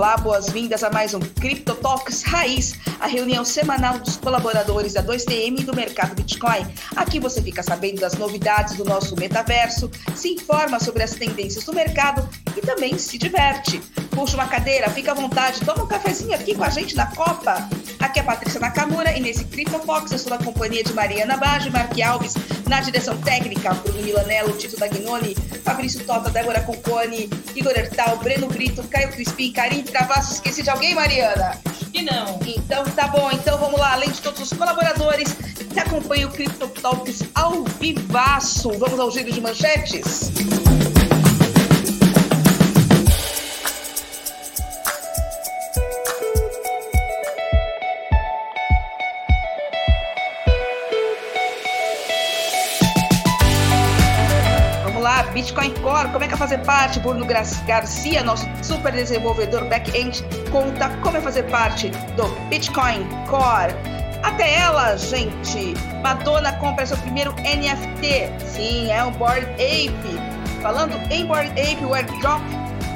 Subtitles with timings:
[0.00, 5.60] Olá, boas-vindas a mais um Crypto Talks Raiz, a reunião semanal dos colaboradores da 2TM
[5.60, 6.66] e do mercado Bitcoin.
[6.96, 11.74] Aqui você fica sabendo das novidades do nosso metaverso, se informa sobre as tendências do
[11.74, 13.78] mercado e também se diverte.
[14.10, 17.68] Puxa uma cadeira, fica à vontade, toma um cafezinho aqui com a gente na Copa.
[18.00, 21.36] Aqui é a Patrícia Nakamura e nesse Crypto Talks eu sou da companhia de Mariana
[21.36, 22.34] Baggio e Mark Alves,
[22.66, 28.82] na direção técnica, Bruno Milanello, Tito Dagnoni, Fabrício Tota, Débora Concone, Igor Ertal, Breno Brito,
[28.84, 31.58] Caio Crispim, Carinho Travasso, esqueci de alguém, Mariana?
[31.92, 32.40] E não.
[32.46, 35.36] Então tá bom, então vamos lá, além de todos os colaboradores
[35.70, 40.30] que acompanham o Crypto Talks ao vivaço, vamos ao giro de manchetes?
[40.30, 40.69] Bitcoin
[56.40, 56.98] fazer parte?
[57.00, 63.74] Bruno Garcia, nosso super desenvolvedor back-end, conta como é fazer parte do Bitcoin Core.
[64.22, 65.74] Até ela, gente!
[66.02, 68.32] Madonna compra seu primeiro NFT.
[68.46, 70.62] Sim, é um Board Ape.
[70.62, 72.40] Falando em Board Ape, o airdrop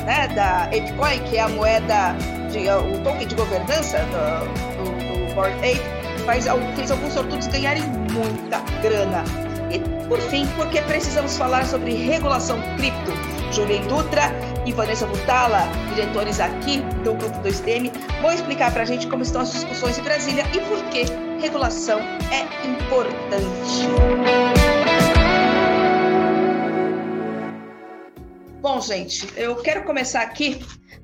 [0.06, 2.16] né, da Apecoin, que é a moeda,
[2.50, 5.82] de, o token de governança do, do, do Board Ape,
[6.24, 9.22] faz, fez alguns sortudos ganharem muita grana.
[9.70, 13.12] E, por fim, porque precisamos falar sobre regulação cripto.
[13.52, 14.32] Julian Dutra
[14.66, 15.60] e Vanessa Butala,
[15.94, 20.02] diretores aqui do Grupo 2DM, vão explicar para a gente como estão as discussões em
[20.02, 21.04] Brasília e por que
[21.40, 22.00] regulação
[22.32, 23.88] é importante.
[28.60, 30.58] Bom, gente, eu quero começar aqui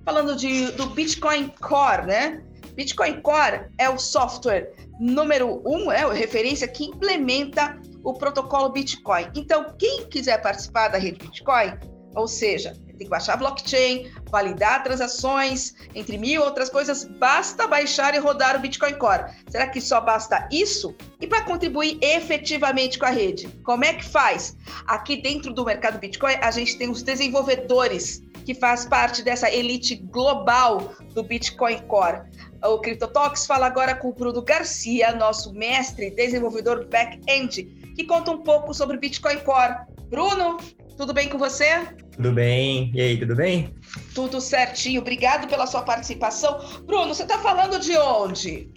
[0.05, 2.43] falando de, do Bitcoin Core, né?
[2.75, 9.31] Bitcoin Core é o software número um, é a referência que implementa o protocolo Bitcoin.
[9.35, 11.79] Então, quem quiser participar da rede Bitcoin,
[12.15, 18.15] ou seja, tem que baixar a blockchain, validar transações, entre mil outras coisas, basta baixar
[18.15, 19.33] e rodar o Bitcoin Core.
[19.49, 20.95] Será que só basta isso?
[21.21, 24.57] E para contribuir efetivamente com a rede, como é que faz?
[24.87, 29.97] Aqui dentro do mercado Bitcoin, a gente tem os desenvolvedores que faz parte dessa elite
[29.97, 32.23] global do Bitcoin Core.
[32.63, 38.43] O CryptoTalks fala agora com o Bruno Garcia, nosso mestre desenvolvedor back-end, que conta um
[38.43, 39.75] pouco sobre o Bitcoin Core.
[40.09, 40.59] Bruno,
[40.97, 41.87] tudo bem com você?
[42.13, 42.91] Tudo bem.
[42.95, 43.75] E aí, tudo bem?
[44.15, 45.01] Tudo certinho.
[45.01, 46.59] Obrigado pela sua participação.
[46.85, 48.71] Bruno, você está falando de onde?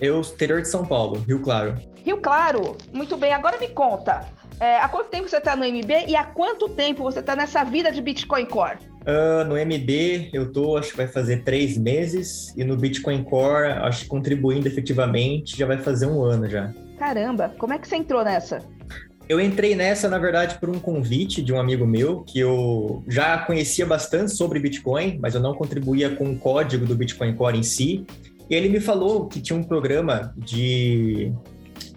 [0.00, 1.74] Eu, exterior de São Paulo, Rio Claro.
[2.04, 2.76] Rio Claro.
[2.92, 3.32] Muito bem.
[3.32, 4.26] Agora me conta.
[4.60, 7.62] É, há quanto tempo você está no MB e há quanto tempo você está nessa
[7.64, 8.78] vida de Bitcoin Core?
[9.06, 13.68] Uh, no MB eu tô, acho que vai fazer três meses, e no Bitcoin Core,
[13.82, 16.72] acho que contribuindo efetivamente, já vai fazer um ano já.
[16.98, 18.58] Caramba, como é que você entrou nessa?
[19.28, 23.38] Eu entrei nessa, na verdade, por um convite de um amigo meu, que eu já
[23.38, 27.62] conhecia bastante sobre Bitcoin, mas eu não contribuía com o código do Bitcoin Core em
[27.62, 28.06] si.
[28.48, 31.32] E ele me falou que tinha um programa de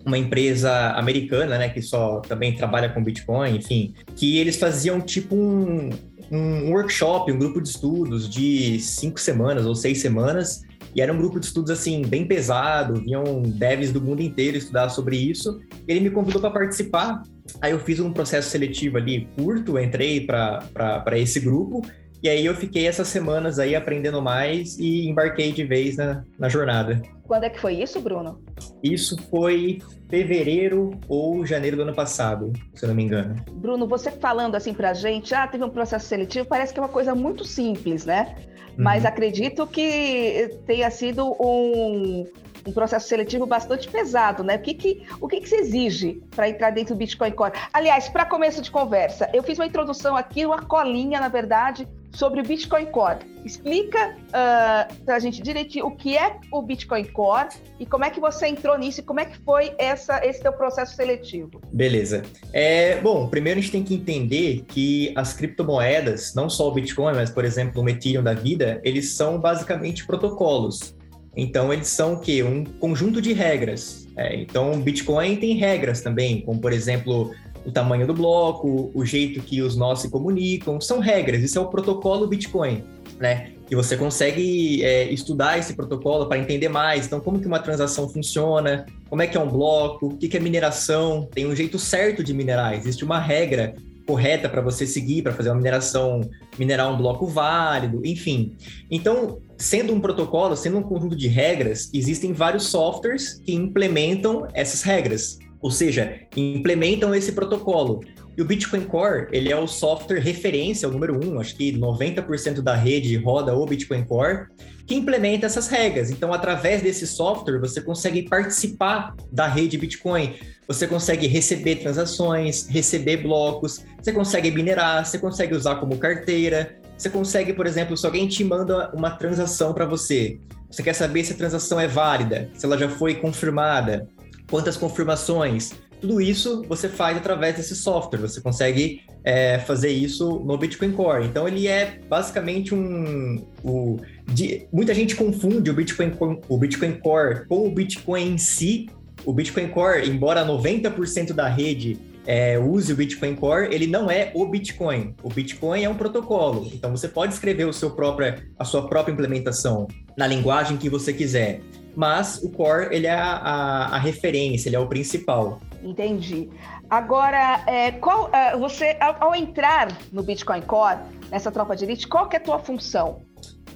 [0.03, 5.35] uma empresa americana, né, que só também trabalha com Bitcoin, enfim, que eles faziam tipo
[5.35, 5.89] um,
[6.31, 10.61] um workshop, um grupo de estudos de cinco semanas ou seis semanas,
[10.95, 14.89] e era um grupo de estudos assim bem pesado, vinham devs do mundo inteiro estudar
[14.89, 15.59] sobre isso.
[15.87, 17.21] Ele me convidou para participar.
[17.61, 21.81] Aí eu fiz um processo seletivo ali curto, entrei para esse grupo
[22.21, 26.49] e aí eu fiquei essas semanas aí aprendendo mais e embarquei de vez na, na
[26.49, 27.01] jornada.
[27.27, 28.41] Quando é que foi isso, Bruno?
[28.83, 33.35] Isso foi fevereiro ou janeiro do ano passado, se eu não me engano.
[33.51, 36.89] Bruno, você falando assim pra gente, ah, teve um processo seletivo, parece que é uma
[36.89, 38.35] coisa muito simples, né?
[38.75, 39.09] Mas uhum.
[39.09, 42.25] acredito que tenha sido um,
[42.65, 44.55] um processo seletivo bastante pesado, né?
[44.55, 47.53] O que, que, o que, que se exige para entrar dentro do Bitcoin Core?
[47.71, 52.41] Aliás, para começo de conversa, eu fiz uma introdução aqui, uma colinha, na verdade, sobre
[52.41, 53.19] o Bitcoin Core.
[53.45, 57.49] Explica uh, ah, para a gente direitinho o que é o Bitcoin Core
[57.79, 60.51] e como é que você entrou nisso e como é que foi essa, esse teu
[60.51, 61.61] processo seletivo.
[61.71, 62.23] Beleza.
[62.51, 67.15] É, bom, primeiro a gente tem que entender que as criptomoedas, não só o Bitcoin,
[67.15, 70.95] mas, por exemplo, o Ethereum da vida, eles são basicamente protocolos.
[71.35, 72.43] Então, eles são o quê?
[72.43, 74.07] Um conjunto de regras.
[74.17, 77.31] É, então, o Bitcoin tem regras também, como, por exemplo,
[77.65, 81.61] o tamanho do bloco, o jeito que os nós se comunicam, são regras, isso é
[81.61, 82.83] o protocolo Bitcoin,
[83.19, 83.51] né?
[83.67, 88.09] Que você consegue é, estudar esse protocolo para entender mais, então como que uma transação
[88.09, 91.77] funciona, como é que é um bloco, o que, que é mineração, tem um jeito
[91.77, 93.75] certo de minerar, existe uma regra
[94.09, 96.21] correta para você seguir para fazer uma mineração,
[96.57, 98.55] minerar um bloco válido, enfim.
[98.89, 104.81] Então, sendo um protocolo, sendo um conjunto de regras, existem vários softwares que implementam essas
[104.81, 108.01] regras ou seja, implementam esse protocolo.
[108.37, 112.61] E o Bitcoin Core, ele é o software referência, o número um, acho que 90%
[112.61, 114.47] da rede roda o Bitcoin Core,
[114.87, 116.09] que implementa essas regras.
[116.09, 120.35] Então, através desse software, você consegue participar da rede Bitcoin,
[120.67, 127.09] você consegue receber transações, receber blocos, você consegue minerar, você consegue usar como carteira, você
[127.09, 130.39] consegue, por exemplo, se alguém te manda uma transação para você,
[130.69, 134.07] você quer saber se a transação é válida, se ela já foi confirmada,
[134.49, 138.19] quantas confirmações, tudo isso você faz através desse software.
[138.19, 141.25] Você consegue é, fazer isso no Bitcoin Core.
[141.25, 143.45] Então ele é basicamente um.
[143.63, 143.97] O,
[144.27, 146.11] de, muita gente confunde o Bitcoin,
[146.47, 148.87] o Bitcoin Core com o Bitcoin em si.
[149.25, 154.31] O Bitcoin Core, embora 90% da rede é, use o Bitcoin Core, ele não é
[154.33, 155.13] o Bitcoin.
[155.21, 156.69] O Bitcoin é um protocolo.
[156.73, 161.11] Então você pode escrever o seu próprio, a sua própria implementação na linguagem que você
[161.11, 161.59] quiser.
[161.99, 165.59] Mas o Core ele é a, a, a referência, ele é o principal.
[165.83, 166.49] Entendi.
[166.89, 170.99] Agora, é, qual, é, você, ao, ao, entrar no Bitcoin Core,
[171.29, 173.23] nessa tropa de elite, qual que é a tua função?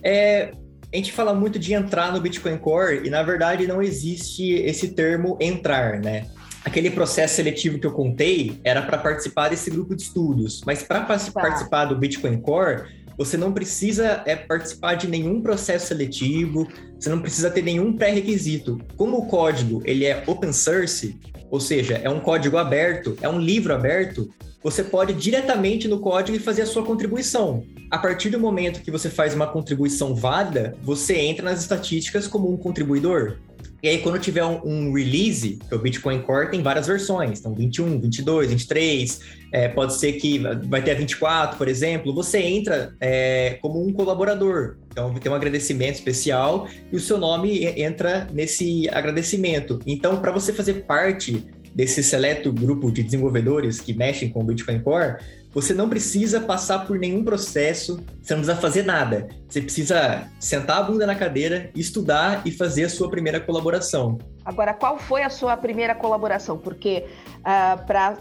[0.01, 0.53] É,
[0.93, 4.93] a gente fala muito de entrar no Bitcoin Core e, na verdade, não existe esse
[4.93, 6.25] termo entrar, né?
[6.63, 11.01] Aquele processo seletivo que eu contei era para participar desse grupo de estudos, mas para
[11.01, 11.17] tá.
[11.33, 12.85] participar do Bitcoin Core,
[13.17, 16.67] você não precisa é, participar de nenhum processo seletivo,
[16.99, 18.79] você não precisa ter nenhum pré-requisito.
[18.95, 21.19] Como o código ele é open source,
[21.49, 24.29] ou seja, é um código aberto, é um livro aberto,
[24.63, 27.65] você pode diretamente no código e fazer a sua contribuição.
[27.91, 32.51] A partir do momento que você faz uma contribuição válida, você entra nas estatísticas como
[32.51, 33.37] um contribuidor.
[33.83, 37.53] E aí, quando tiver um, um, release, que o Bitcoin Core tem várias versões, então
[37.53, 39.19] 21, 22, 23,
[39.51, 40.39] é, pode ser que
[40.69, 44.77] vai ter a 24, por exemplo, você entra é, como um colaborador.
[44.89, 49.77] Então, tem um agradecimento especial e o seu nome entra nesse agradecimento.
[49.85, 51.45] Então, para você fazer parte
[51.75, 55.17] desse seleto grupo de desenvolvedores que mexem com o Bitcoin Core,
[55.53, 59.29] você não precisa passar por nenhum processo, você não precisa fazer nada.
[59.47, 64.17] Você precisa sentar a bunda na cadeira, estudar e fazer a sua primeira colaboração.
[64.43, 66.57] Agora, qual foi a sua primeira colaboração?
[66.57, 67.05] Porque
[67.39, 68.17] uh, para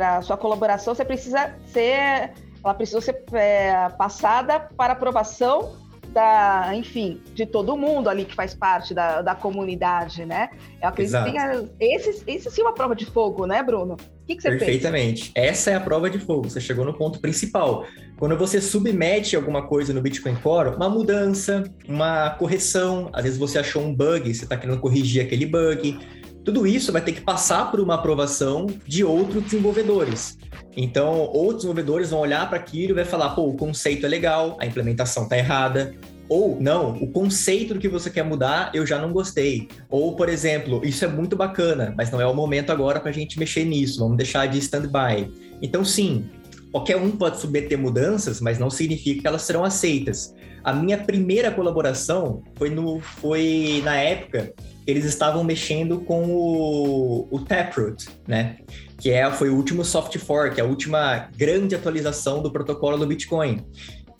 [0.00, 2.32] a sua colaboração, você precisa ser,
[2.62, 5.76] ela precisa ser é, passada para aprovação
[6.08, 10.50] da, enfim, de todo mundo ali que faz parte da, da comunidade, né?
[10.80, 11.32] Eu acredito Exato.
[11.32, 13.96] que tenha, esse, esse sim é uma prova de fogo, né, Bruno?
[14.24, 15.32] O que, que você Perfeitamente.
[15.34, 15.50] Fez?
[15.50, 16.48] Essa é a prova de fogo.
[16.48, 17.86] Você chegou no ponto principal.
[18.16, 23.58] Quando você submete alguma coisa no Bitcoin Core, uma mudança, uma correção, às vezes você
[23.58, 25.98] achou um bug, você está querendo corrigir aquele bug.
[26.42, 30.38] Tudo isso vai ter que passar por uma aprovação de outros desenvolvedores.
[30.74, 34.56] Então, outros desenvolvedores vão olhar para aquilo e vai falar: pô, o conceito é legal,
[34.58, 35.94] a implementação está errada.
[36.28, 39.68] Ou não, o conceito do que você quer mudar eu já não gostei.
[39.90, 43.14] Ou, por exemplo, isso é muito bacana, mas não é o momento agora para a
[43.14, 45.30] gente mexer nisso, vamos deixar de stand-by.
[45.60, 46.30] Então, sim,
[46.72, 50.34] qualquer um pode submeter mudanças, mas não significa que elas serão aceitas.
[50.62, 54.54] A minha primeira colaboração foi, no, foi na época
[54.86, 58.56] eles estavam mexendo com o, o Taproot, né?
[58.98, 63.64] Que é, foi o último soft fork, a última grande atualização do protocolo do Bitcoin.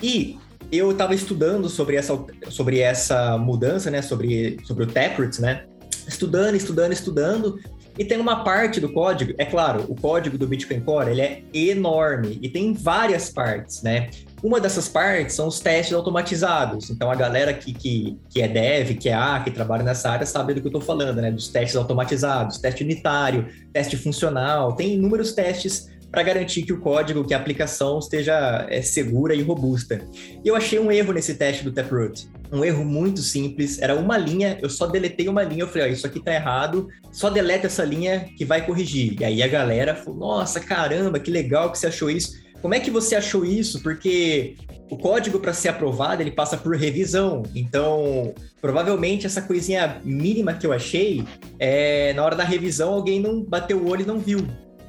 [0.03, 0.39] E
[0.71, 2.19] eu estava estudando sobre essa,
[2.49, 4.03] sobre essa mudança, né?
[4.03, 5.65] Sobre, sobre o Taproot, né?
[6.07, 7.59] Estudando, estudando, estudando.
[7.97, 11.43] E tem uma parte do código, é claro, o código do Bitcoin Core ele é
[11.55, 14.11] enorme e tem várias partes, né?
[14.43, 16.91] Uma dessas partes são os testes automatizados.
[16.91, 20.27] Então, a galera que, que, que é dev, que é A, que trabalha nessa área,
[20.27, 21.31] sabe do que eu estou falando, né?
[21.31, 24.73] Dos testes automatizados, teste unitário, teste funcional.
[24.75, 29.43] Tem inúmeros testes para garantir que o código, que a aplicação esteja é, segura e
[29.43, 30.01] robusta.
[30.45, 32.29] E eu achei um erro nesse teste do Taproot.
[32.53, 35.93] Um erro muito simples, era uma linha, eu só deletei uma linha, eu falei, ó,
[35.93, 39.21] isso aqui tá errado, só deleta essa linha que vai corrigir.
[39.21, 42.45] E aí a galera falou, nossa, caramba, que legal que você achou isso.
[42.63, 43.83] Como é que você achou isso?
[43.83, 44.55] Porque
[44.89, 47.43] o código para ser aprovado ele passa por revisão.
[47.57, 51.25] Então, provavelmente essa coisinha mínima que eu achei,
[51.59, 54.47] é, na hora da revisão alguém não bateu o olho e não viu.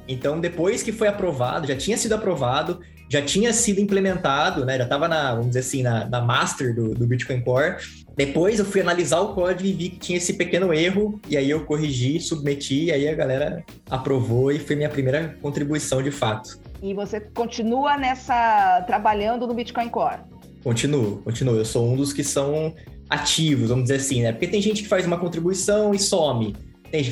[0.08, 4.76] Então, depois que foi aprovado, já tinha sido aprovado, já tinha sido implementado, né?
[4.76, 7.76] Já estava na, vamos dizer assim, na, na master do, do Bitcoin Core.
[8.16, 11.50] Depois eu fui analisar o código e vi que tinha esse pequeno erro, e aí
[11.50, 16.58] eu corrigi, submeti, e aí a galera aprovou e foi minha primeira contribuição de fato.
[16.82, 20.20] E você continua nessa trabalhando no Bitcoin Core?
[20.64, 21.56] Continuo, continuo.
[21.56, 22.74] Eu sou um dos que são
[23.08, 24.32] ativos, vamos dizer assim, né?
[24.32, 26.56] Porque tem gente que faz uma contribuição e some.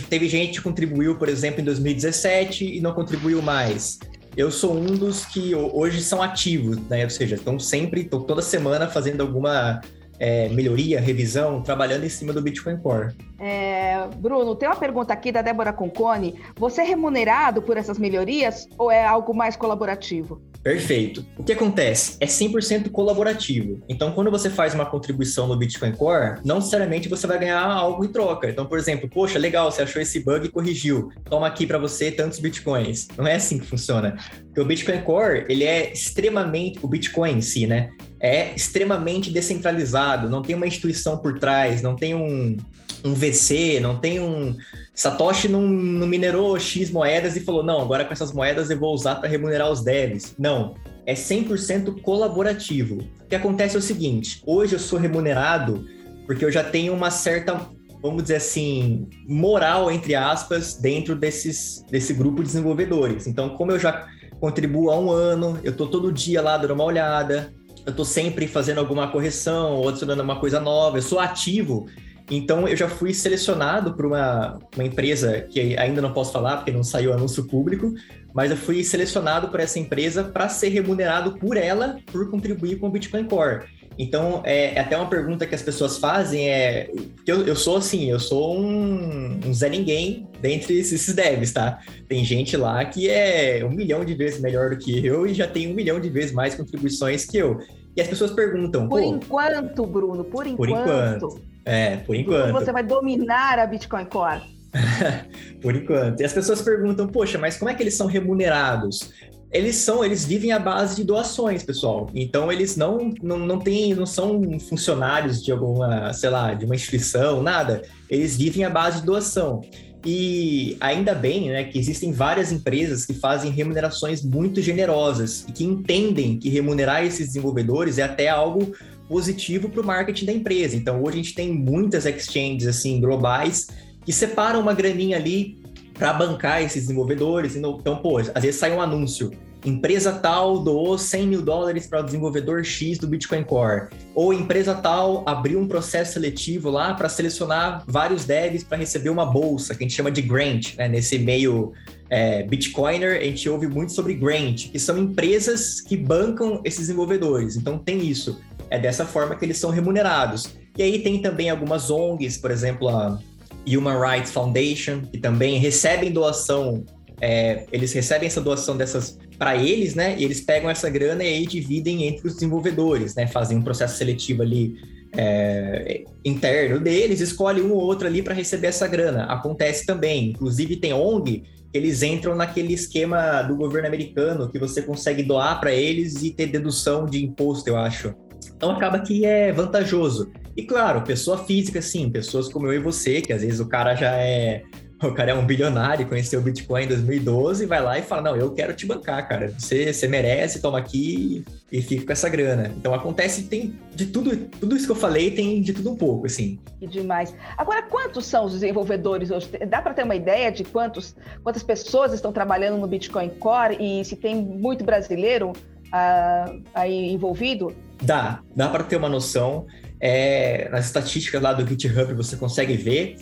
[0.09, 3.99] Teve gente que contribuiu, por exemplo, em 2017 e não contribuiu mais.
[4.37, 7.05] Eu sou um dos que hoje são ativos, né?
[7.05, 9.81] Ou seja, estão sempre, estão toda semana fazendo alguma
[10.19, 13.15] é, melhoria, revisão, trabalhando em cima do Bitcoin Core.
[13.39, 16.41] É, Bruno, tem uma pergunta aqui da Débora Concone.
[16.57, 20.43] Você é remunerado por essas melhorias ou é algo mais colaborativo?
[20.65, 21.27] Perfeito.
[21.37, 22.17] O que acontece?
[22.19, 23.83] É 100% colaborativo.
[23.87, 28.03] Então, quando você faz uma contribuição no Bitcoin Core, não necessariamente você vai ganhar algo
[28.03, 28.49] em troca.
[28.49, 31.11] Então, por exemplo, poxa, legal, você achou esse bug e corrigiu.
[31.29, 33.09] Toma aqui para você tantos bitcoins.
[33.15, 34.17] Não é assim que funciona.
[34.47, 37.91] Porque o Bitcoin Core, ele é extremamente o Bitcoin em si, né?
[38.19, 42.57] É extremamente descentralizado, não tem uma instituição por trás, não tem um,
[43.05, 44.57] um VC, não tem um
[44.95, 48.95] Satoshi não, não minerou X moedas e falou: não, agora com essas moedas eu vou
[48.95, 50.35] usar para remunerar os devs.
[50.39, 50.75] Não.
[51.07, 52.97] É 100% colaborativo.
[52.97, 55.85] O que acontece é o seguinte: hoje eu sou remunerado
[56.27, 57.69] porque eu já tenho uma certa,
[58.01, 63.27] vamos dizer assim, moral, entre aspas, dentro desses, desse grupo de desenvolvedores.
[63.27, 64.07] Então, como eu já
[64.41, 67.53] contribuo há um ano, eu estou todo dia lá dando uma olhada,
[67.85, 71.87] eu estou sempre fazendo alguma correção ou adicionando uma coisa nova, eu sou ativo
[72.31, 76.73] então eu já fui selecionado por uma, uma empresa que ainda não posso falar porque
[76.73, 77.93] não saiu anúncio público,
[78.33, 82.89] mas eu fui selecionado por essa empresa para ser remunerado por ela por contribuir com
[82.89, 83.65] o Bitcoin Core.
[83.97, 86.91] Então, é, é, até uma pergunta que as pessoas fazem é...
[87.27, 91.79] Eu, eu sou assim, eu sou um, um Zé Ninguém dentre esses devs, tá?
[92.09, 95.47] Tem gente lá que é um milhão de vezes melhor do que eu e já
[95.47, 97.59] tem um milhão de vezes mais contribuições que eu.
[97.97, 98.89] E as pessoas perguntam...
[98.89, 100.57] Por enquanto, Bruno, por enquanto.
[100.57, 101.54] Por enquanto.
[101.65, 102.53] É, por enquanto.
[102.53, 104.43] Você vai dominar a Bitcoin Core.
[105.63, 106.21] por enquanto.
[106.21, 109.11] E as pessoas perguntam, poxa, mas como é que eles são remunerados?
[109.51, 112.11] Eles são, eles vivem à base de doações, pessoal.
[112.13, 116.75] Então eles não, não, não têm, não são funcionários de alguma, sei lá, de uma
[116.75, 117.83] instituição, nada.
[118.11, 119.63] Eles vivem à base de doação.
[120.05, 125.65] E ainda bem né, que existem várias empresas que fazem remunerações muito generosas e que
[125.65, 128.75] entendem que remunerar esses desenvolvedores é até algo
[129.15, 130.75] positivo para o marketing da empresa.
[130.75, 133.69] Então, hoje a gente tem muitas exchanges assim globais
[134.05, 135.57] que separam uma graninha ali
[135.97, 137.55] para bancar esses desenvolvedores.
[137.55, 139.31] Então, pô, às vezes sai um anúncio.
[139.65, 143.89] Empresa tal doou 100 mil dólares para o desenvolvedor X do Bitcoin Core.
[144.17, 149.25] Ou empresa tal abriu um processo seletivo lá para selecionar vários devs para receber uma
[149.25, 150.89] bolsa, que a gente chama de grant, né?
[150.89, 151.73] Nesse meio
[152.11, 157.57] é, Bitcoiner, a gente ouve muito sobre grant, que são empresas que bancam esses desenvolvedores.
[157.57, 158.41] Então tem isso.
[158.75, 160.53] É dessa forma que eles são remunerados.
[160.77, 163.21] E aí tem também algumas ONGs, por exemplo, a
[163.65, 166.85] Human Rights Foundation, que também recebem doação,
[167.21, 170.17] é, eles recebem essa doação dessas para eles, né?
[170.19, 173.29] E eles pegam essa grana e aí dividem entre os desenvolvedores, né?
[173.29, 174.75] Fazem um processo seletivo ali
[175.17, 179.27] é, interno deles, escolhe um ou outro ali para receber essa grana.
[179.27, 185.25] Acontece também, inclusive tem ONG eles entram naquele esquema do governo americano que você consegue
[185.25, 188.15] doar para eles e ter dedução de imposto, eu acho.
[188.57, 190.31] Então acaba que é vantajoso.
[190.57, 193.95] E claro, pessoa física, sim, pessoas como eu e você, que às vezes o cara
[193.95, 194.63] já é.
[195.03, 198.37] O cara é um bilionário, conheceu o Bitcoin em 2012, vai lá e fala: Não,
[198.37, 199.53] eu quero te bancar, cara.
[199.59, 202.73] Você, você merece, toma aqui e fica com essa grana.
[202.77, 206.27] Então acontece, tem de tudo, tudo isso que eu falei, tem de tudo um pouco,
[206.27, 206.59] assim.
[206.81, 207.35] E demais.
[207.59, 209.51] Agora, quantos são os desenvolvedores hoje?
[209.69, 214.05] Dá para ter uma ideia de quantos, quantas pessoas estão trabalhando no Bitcoin Core e
[214.05, 217.75] se tem muito brasileiro uh, aí envolvido?
[218.03, 219.67] Dá, dá para ter uma noção.
[220.01, 223.17] É, nas estatísticas lá do GitHub você consegue ver.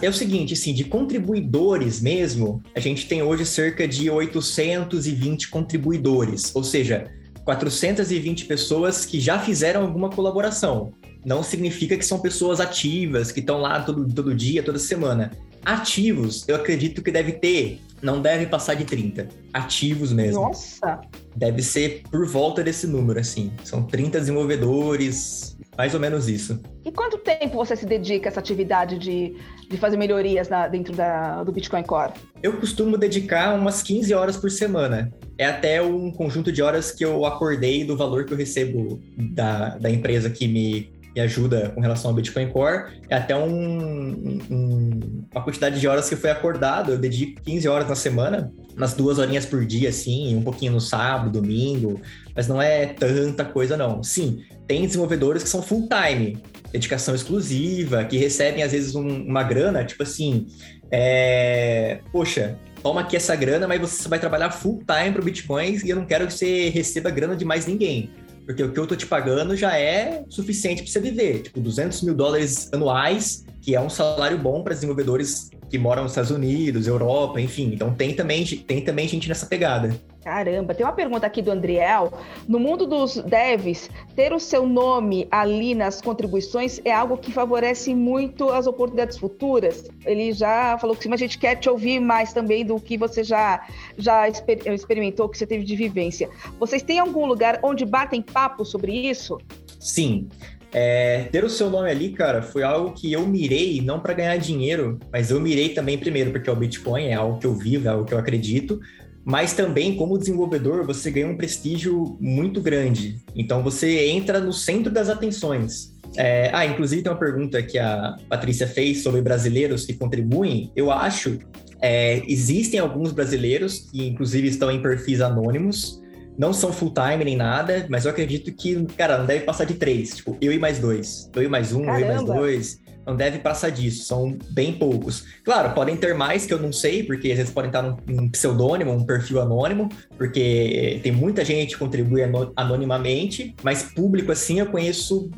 [0.00, 6.56] É o seguinte, assim, de contribuidores mesmo, a gente tem hoje cerca de 820 contribuidores,
[6.56, 7.12] ou seja,
[7.44, 10.94] 420 pessoas que já fizeram alguma colaboração.
[11.22, 15.30] Não significa que são pessoas ativas, que estão lá todo, todo dia, toda semana.
[15.62, 19.28] Ativos, eu acredito que deve ter não deve passar de 30.
[19.52, 20.42] Ativos mesmo.
[20.42, 21.00] Nossa!
[21.34, 23.50] Deve ser por volta desse número, assim.
[23.64, 26.60] São 30 desenvolvedores, mais ou menos isso.
[26.84, 29.34] E quanto tempo você se dedica a essa atividade de,
[29.70, 32.12] de fazer melhorias na, dentro da, do Bitcoin Core?
[32.42, 35.10] Eu costumo dedicar umas 15 horas por semana.
[35.38, 39.78] É até um conjunto de horas que eu acordei do valor que eu recebo da,
[39.78, 45.26] da empresa que me e ajuda com relação ao Bitcoin Core, é até um, um,
[45.32, 46.92] uma quantidade de horas que foi acordado.
[46.92, 50.80] Eu dedico 15 horas na semana, umas duas horinhas por dia, assim, um pouquinho no
[50.80, 52.00] sábado, domingo,
[52.34, 54.02] mas não é tanta coisa, não.
[54.02, 56.38] Sim, tem desenvolvedores que são full time,
[56.72, 60.46] dedicação exclusiva, que recebem às vezes um, uma grana, tipo assim,
[60.90, 62.00] é...
[62.10, 65.90] poxa, toma aqui essa grana, mas você vai trabalhar full time para o Bitcoin e
[65.90, 68.10] eu não quero que você receba grana de mais ninguém.
[68.46, 71.42] Porque o que eu tô te pagando já é suficiente para você viver.
[71.42, 76.12] Tipo, 200 mil dólares anuais, que é um salário bom para desenvolvedores que moram nos
[76.12, 77.72] Estados Unidos, Europa, enfim.
[77.72, 79.94] Então tem também, tem também gente nessa pegada.
[80.24, 82.10] Caramba, tem uma pergunta aqui do Andriel.
[82.48, 87.94] No mundo dos devs, ter o seu nome ali nas contribuições é algo que favorece
[87.94, 89.90] muito as oportunidades futuras?
[90.06, 92.96] Ele já falou que sim, mas a gente quer te ouvir mais também do que
[92.96, 93.66] você já,
[93.98, 96.30] já experimentou, que você teve de vivência.
[96.58, 99.38] Vocês têm algum lugar onde batem papo sobre isso?
[99.78, 100.26] Sim.
[100.72, 104.36] É, ter o seu nome ali, cara, foi algo que eu mirei não para ganhar
[104.38, 107.90] dinheiro, mas eu mirei também primeiro, porque o Bitcoin é algo que eu vivo, é
[107.92, 108.80] algo que eu acredito,
[109.24, 113.20] mas também como desenvolvedor você ganha um prestígio muito grande.
[113.34, 115.94] Então você entra no centro das atenções.
[116.16, 120.70] É, ah, inclusive tem uma pergunta que a Patrícia fez sobre brasileiros que contribuem.
[120.76, 121.38] Eu acho
[121.80, 126.02] é, existem alguns brasileiros que inclusive estão em perfis anônimos,
[126.38, 129.74] não são full time nem nada, mas eu acredito que, cara, não deve passar de
[129.74, 130.16] três.
[130.16, 131.30] Tipo, eu e mais dois.
[131.34, 132.00] Eu e mais um, Caramba.
[132.00, 135.24] eu e mais dois não deve passar disso, são bem poucos.
[135.44, 138.28] Claro, podem ter mais que eu não sei, porque às vezes podem estar num, num
[138.28, 142.22] pseudônimo, um perfil anônimo, porque tem muita gente que contribui
[142.56, 145.30] anonimamente, mas público assim eu conheço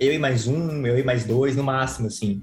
[0.00, 2.40] eu e mais um, eu e mais dois no máximo, assim.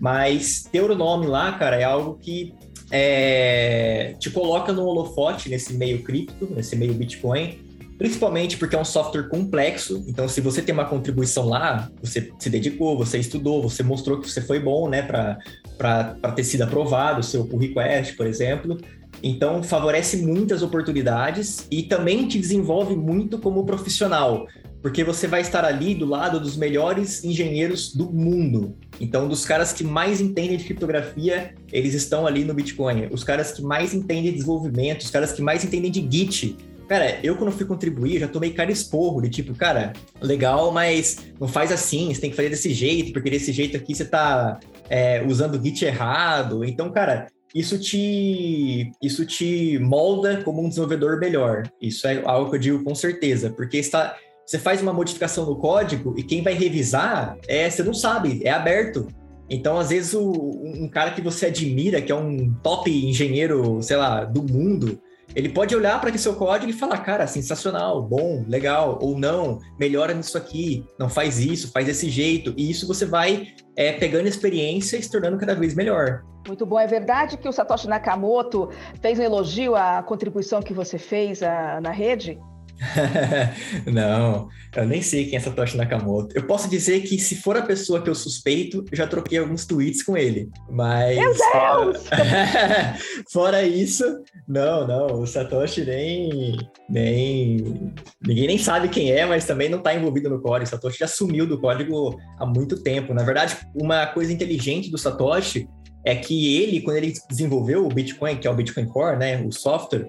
[0.00, 2.54] Mas ter o nome lá, cara, é algo que
[2.90, 7.69] é, te coloca no holofote nesse meio cripto, nesse meio Bitcoin,
[8.00, 10.02] principalmente porque é um software complexo.
[10.08, 14.30] Então, se você tem uma contribuição lá, você se dedicou, você estudou, você mostrou que
[14.30, 18.78] você foi bom, né, para ter sido aprovado, seu pull request, por exemplo.
[19.22, 24.46] Então, favorece muitas oportunidades e também te desenvolve muito como profissional,
[24.80, 28.78] porque você vai estar ali do lado dos melhores engenheiros do mundo.
[28.98, 33.08] Então, dos caras que mais entendem de criptografia, eles estão ali no Bitcoin.
[33.10, 36.56] Os caras que mais entendem de desenvolvimento, os caras que mais entendem de Git,
[36.90, 41.46] Cara, eu quando fui contribuir, já tomei cara esporro de tipo, cara, legal, mas não
[41.46, 45.24] faz assim, você tem que fazer desse jeito, porque desse jeito aqui você tá é,
[45.24, 46.64] usando o Git errado.
[46.64, 51.62] Então, cara, isso te, isso te molda como um desenvolvedor melhor.
[51.80, 55.60] Isso é algo que eu digo com certeza, porque está, você faz uma modificação no
[55.60, 59.06] código e quem vai revisar, é, você não sabe, é aberto.
[59.48, 63.96] Então, às vezes, o, um cara que você admira, que é um top engenheiro, sei
[63.96, 65.00] lá, do mundo,
[65.34, 70.12] ele pode olhar para seu código e falar, cara, sensacional, bom, legal, ou não, melhora
[70.12, 72.52] nisso aqui, não faz isso, faz desse jeito.
[72.56, 76.22] E isso você vai é, pegando experiência e se tornando cada vez melhor.
[76.46, 76.78] Muito bom.
[76.78, 81.76] É verdade que o Satoshi Nakamoto fez um elogio à contribuição que você fez a,
[81.76, 82.38] ah, na rede?
[83.86, 86.36] não, eu nem sei quem é Satoshi Nakamoto.
[86.36, 89.66] Eu posso dizer que se for a pessoa que eu suspeito, eu já troquei alguns
[89.66, 90.48] tweets com ele.
[90.68, 91.16] Mas.
[91.16, 92.04] Meu Deus!
[93.30, 94.04] Fora isso,
[94.48, 95.20] não, não.
[95.20, 96.56] O Satoshi nem.
[96.88, 97.92] nem.
[98.26, 100.66] Ninguém nem sabe quem é, mas também não está envolvido no código.
[100.66, 103.12] O Satoshi já sumiu do código há muito tempo.
[103.12, 105.68] Na verdade, uma coisa inteligente do Satoshi
[106.04, 109.52] é que ele, quando ele desenvolveu o Bitcoin, que é o Bitcoin Core, né, o
[109.52, 110.08] software,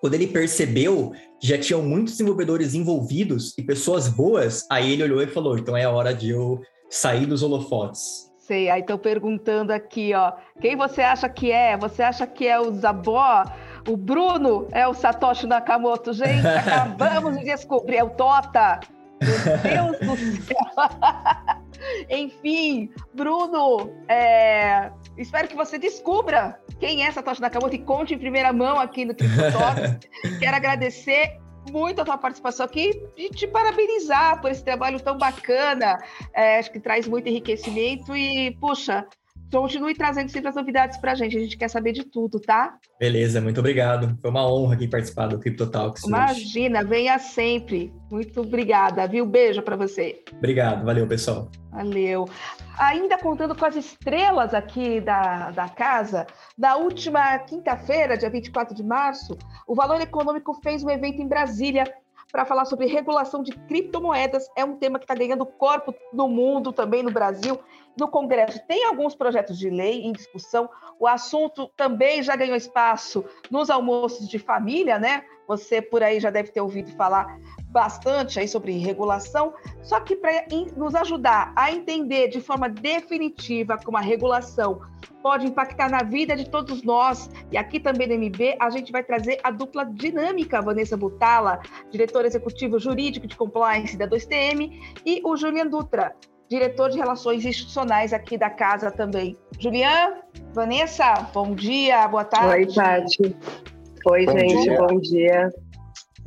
[0.00, 5.22] quando ele percebeu que já tinham muitos desenvolvedores envolvidos e pessoas boas, aí ele olhou
[5.22, 8.30] e falou: então é hora de eu sair dos holofotes.
[8.38, 11.76] Sei, aí estão perguntando aqui, ó, quem você acha que é?
[11.76, 13.44] Você acha que é o Zabó?
[13.88, 16.44] O Bruno é o Satoshi Nakamoto, gente?
[16.48, 18.80] Acabamos de descobrir, é o Tota.
[19.20, 20.56] Meu Deus do céu!
[22.10, 28.52] Enfim, Bruno, é, espero que você descubra quem é Satoshi Nakamoto e conte em primeira
[28.52, 30.08] mão aqui no TikTok.
[30.40, 31.38] Quero agradecer
[31.70, 35.98] muito a tua participação aqui e te parabenizar por esse trabalho tão bacana.
[36.32, 39.06] É, acho que traz muito enriquecimento e, puxa,
[39.50, 41.36] continue trazendo sempre as novidades para a gente.
[41.36, 42.78] A gente quer saber de tudo, tá?
[42.98, 44.16] Beleza, muito obrigado.
[44.20, 46.04] Foi uma honra aqui participar do Crypto Talks.
[46.04, 46.88] Imagina, hoje.
[46.88, 47.92] venha sempre.
[48.10, 49.26] Muito obrigada, viu?
[49.26, 50.22] Beijo para você.
[50.32, 51.50] Obrigado, valeu, pessoal.
[51.70, 52.28] Valeu.
[52.78, 58.82] Ainda contando com as estrelas aqui da, da casa, na última quinta-feira, dia 24 de
[58.82, 59.36] março,
[59.66, 61.84] o Valor Econômico fez um evento em Brasília
[62.30, 64.46] para falar sobre regulação de criptomoedas.
[64.56, 67.58] É um tema que está ganhando corpo no mundo, também no Brasil.
[67.98, 70.68] No Congresso tem alguns projetos de lei em discussão.
[70.98, 75.24] O assunto também já ganhou espaço nos almoços de família, né?
[75.46, 77.36] Você por aí já deve ter ouvido falar
[77.70, 80.44] bastante aí sobre regulação, só que para
[80.76, 84.80] nos ajudar a entender de forma definitiva como a regulação
[85.22, 89.02] pode impactar na vida de todos nós, e aqui também no MB, a gente vai
[89.02, 94.72] trazer a dupla dinâmica, Vanessa Butala, diretor executivo jurídico de compliance da 2TM,
[95.04, 96.16] e o Julian Dutra,
[96.50, 99.36] diretor de relações institucionais aqui da casa também.
[99.58, 100.14] Julian,
[100.52, 102.66] Vanessa, bom dia, boa tarde.
[102.68, 103.36] Oi, Paty.
[104.04, 104.78] Oi, bom gente, dia.
[104.78, 105.50] bom dia.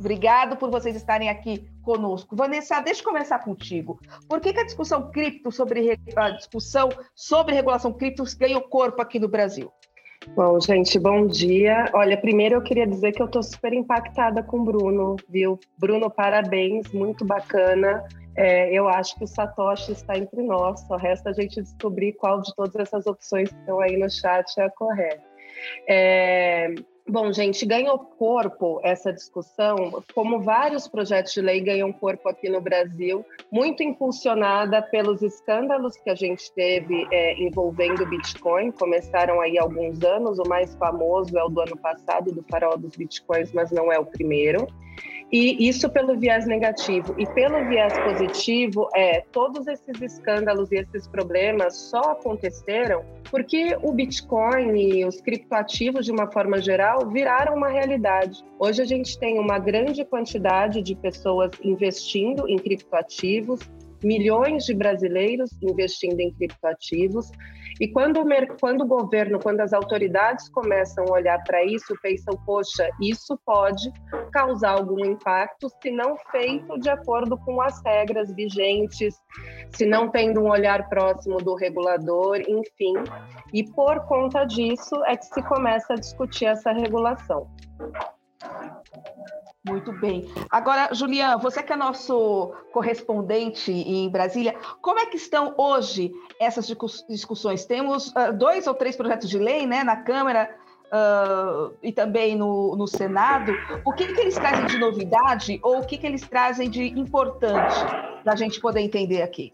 [0.00, 2.34] Obrigado por vocês estarem aqui conosco.
[2.34, 4.00] Vanessa, deixa eu começar contigo.
[4.26, 9.18] Por que, que a discussão cripto sobre a discussão sobre regulação cripto ganhou corpo aqui
[9.18, 9.70] no Brasil?
[10.34, 11.84] Bom, gente, bom dia.
[11.92, 15.60] Olha, primeiro eu queria dizer que eu estou super impactada com o Bruno, viu?
[15.78, 18.02] Bruno, parabéns, muito bacana.
[18.36, 22.40] É, eu acho que o Satoshi está entre nós, só resta a gente descobrir qual
[22.40, 25.22] de todas essas opções que estão aí no chat é a correta.
[25.88, 26.74] É,
[27.06, 32.62] Bom, gente, ganhou corpo essa discussão, como vários projetos de lei ganham corpo aqui no
[32.62, 38.72] Brasil, muito impulsionada pelos escândalos que a gente teve é, envolvendo Bitcoin.
[38.72, 42.96] Começaram aí alguns anos, o mais famoso é o do ano passado, do farol dos
[42.96, 44.66] Bitcoins, mas não é o primeiro.
[45.32, 47.14] E isso pelo viés negativo.
[47.18, 53.92] E pelo viés positivo, é todos esses escândalos e esses problemas só aconteceram porque o
[53.92, 58.44] Bitcoin e os criptoativos, de uma forma geral, viraram uma realidade.
[58.60, 63.58] Hoje a gente tem uma grande quantidade de pessoas investindo em criptoativos,
[64.04, 67.30] milhões de brasileiros investindo em criptoativos.
[67.80, 68.26] E quando o,
[68.60, 73.90] quando o governo, quando as autoridades começam a olhar para isso, pensam, poxa, isso pode
[74.32, 79.16] causar algum impacto se não feito de acordo com as regras vigentes,
[79.72, 82.94] se não tendo um olhar próximo do regulador, enfim.
[83.52, 87.48] E por conta disso é que se começa a discutir essa regulação.
[89.66, 90.28] Muito bem.
[90.50, 96.70] Agora, Julian, você que é nosso correspondente em Brasília, como é que estão hoje essas
[97.08, 97.64] discussões?
[97.64, 100.54] Temos uh, dois ou três projetos de lei né, na Câmara
[100.86, 103.52] uh, e também no, no Senado.
[103.86, 107.74] O que, que, eles trazem de novidade ou o que, que eles trazem de importante
[108.22, 109.50] para a gente poder entender aqui?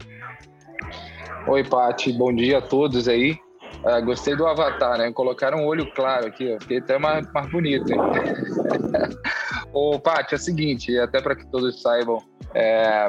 [1.46, 3.38] Oi, Pati, bom dia a todos aí.
[3.84, 5.10] Uh, gostei do avatar, né?
[5.12, 6.60] Colocaram um olho claro aqui, ó.
[6.60, 7.90] fiquei até mais, mais bonito.
[7.90, 7.98] Hein?
[9.72, 12.18] Ô, Paty, é o seguinte, até para que todos saibam,
[12.54, 13.08] é,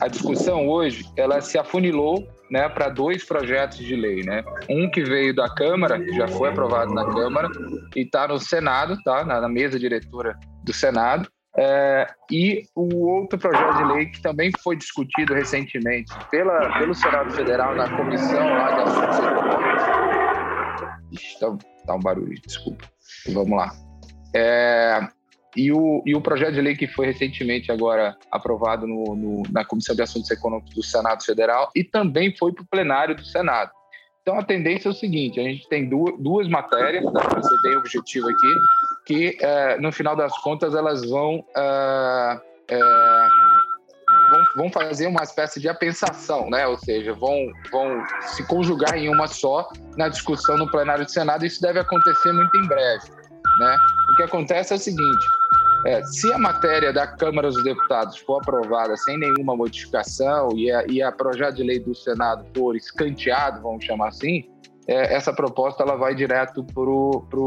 [0.00, 4.44] a discussão hoje ela se afunilou né, para dois projetos de lei, né?
[4.68, 7.48] Um que veio da Câmara, que já foi aprovado na Câmara
[7.96, 9.24] e está no Senado, tá?
[9.24, 14.50] Na, na, mesa diretora do Senado, é, e o outro projeto de lei que também
[14.62, 19.82] foi discutido recentemente pela, pelo Senado Federal na comissão lá de assuntos econômicos.
[21.12, 22.84] Ixi, tá, tá um barulho, desculpa.
[23.28, 23.70] Vamos lá.
[24.34, 25.06] É,
[25.54, 29.62] e o, e o projeto de lei que foi recentemente agora aprovado no, no, na
[29.62, 33.70] Comissão de Assuntos Econômicos do Senado Federal e também foi para o plenário do Senado.
[34.22, 37.28] Então, a tendência é o seguinte: a gente tem duas, duas matérias, tá?
[37.28, 38.54] para ser bem objetivo aqui,
[39.04, 42.78] que é, no final das contas elas vão, é, é,
[44.30, 46.66] vão, vão, fazer uma espécie de apensação, né?
[46.66, 51.44] ou seja, vão, vão se conjugar em uma só na discussão no plenário do Senado.
[51.44, 53.10] Isso deve acontecer muito em breve.
[53.58, 53.76] Né?
[54.12, 55.26] O que acontece é o seguinte:
[55.86, 60.86] é, se a matéria da Câmara dos Deputados for aprovada sem nenhuma modificação e a,
[60.86, 64.48] e a projeto de lei do Senado for escanteado, vamos chamar assim,
[64.86, 66.64] é, essa proposta ela vai direto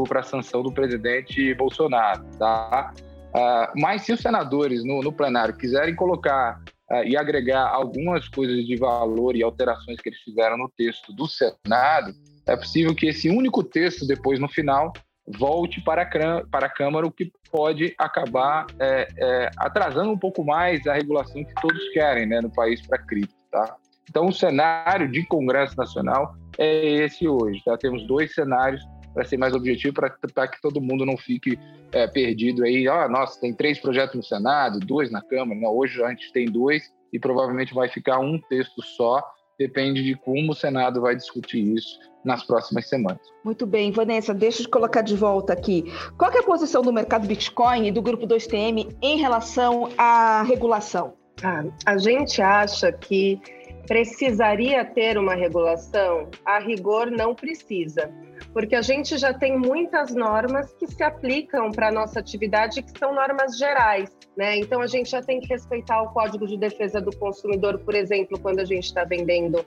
[0.08, 2.24] para a sanção do presidente Bolsonaro.
[2.38, 2.92] Tá?
[3.34, 8.64] Ah, mas se os senadores no, no plenário quiserem colocar ah, e agregar algumas coisas
[8.64, 12.14] de valor e alterações que eles fizeram no texto do Senado,
[12.46, 14.92] é possível que esse único texto, depois no final,
[15.38, 20.44] volte para a, para a Câmara, o que pode acabar é, é, atrasando um pouco
[20.44, 23.34] mais a regulação que todos querem né, no país para cripto.
[23.50, 23.76] Tá?
[24.08, 27.62] Então, o cenário de Congresso Nacional é esse hoje.
[27.64, 27.76] Tá?
[27.76, 28.82] Temos dois cenários
[29.16, 31.58] para ser mais objetivo, para que todo mundo não fique
[31.90, 32.86] é, perdido aí.
[32.86, 35.58] Ah, nossa, tem três projetos no Senado, dois na Câmara.
[35.58, 39.22] Não, hoje a gente tem dois e provavelmente vai ficar um texto só.
[39.58, 43.20] Depende de como o Senado vai discutir isso nas próximas semanas.
[43.42, 45.84] Muito bem, Vanessa, deixa eu colocar de volta aqui.
[46.18, 51.14] Qual é a posição do mercado Bitcoin e do grupo 2TM em relação à regulação?
[51.42, 53.40] Ah, a gente acha que
[53.86, 56.28] precisaria ter uma regulação?
[56.44, 58.12] A rigor, não precisa
[58.56, 62.98] porque a gente já tem muitas normas que se aplicam para a nossa atividade, que
[62.98, 64.10] são normas gerais.
[64.34, 64.56] Né?
[64.56, 68.40] Então, a gente já tem que respeitar o Código de Defesa do Consumidor, por exemplo,
[68.40, 69.62] quando a gente está vendendo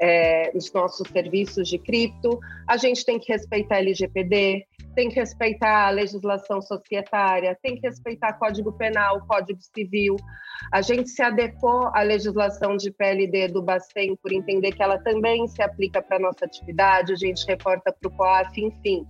[0.00, 4.64] é, os nossos serviços de cripto, a gente tem que respeitar a LGPD,
[4.98, 10.16] tem que respeitar a legislação societária, tem que respeitar Código Penal, Código Civil.
[10.72, 15.46] A gente se adequou à legislação de PLD do Bacen por entender que ela também
[15.46, 19.06] se aplica para nossa atividade, a gente reporta para o COAF, enfim.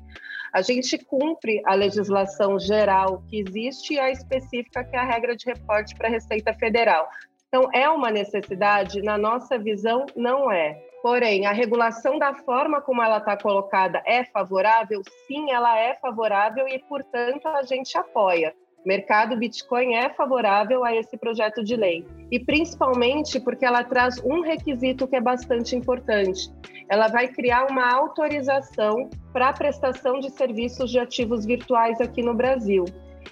[0.52, 5.36] A gente cumpre a legislação geral que existe e a específica, que é a regra
[5.36, 7.08] de reporte para a Receita Federal.
[7.48, 9.02] Então, é uma necessidade?
[9.02, 10.74] Na nossa visão, não é.
[11.02, 15.02] Porém, a regulação da forma como ela está colocada é favorável?
[15.26, 18.54] Sim, ela é favorável e, portanto, a gente apoia.
[18.84, 24.18] O mercado Bitcoin é favorável a esse projeto de lei e principalmente porque ela traz
[24.24, 26.50] um requisito que é bastante importante.
[26.88, 32.34] Ela vai criar uma autorização para a prestação de serviços de ativos virtuais aqui no
[32.34, 32.84] Brasil.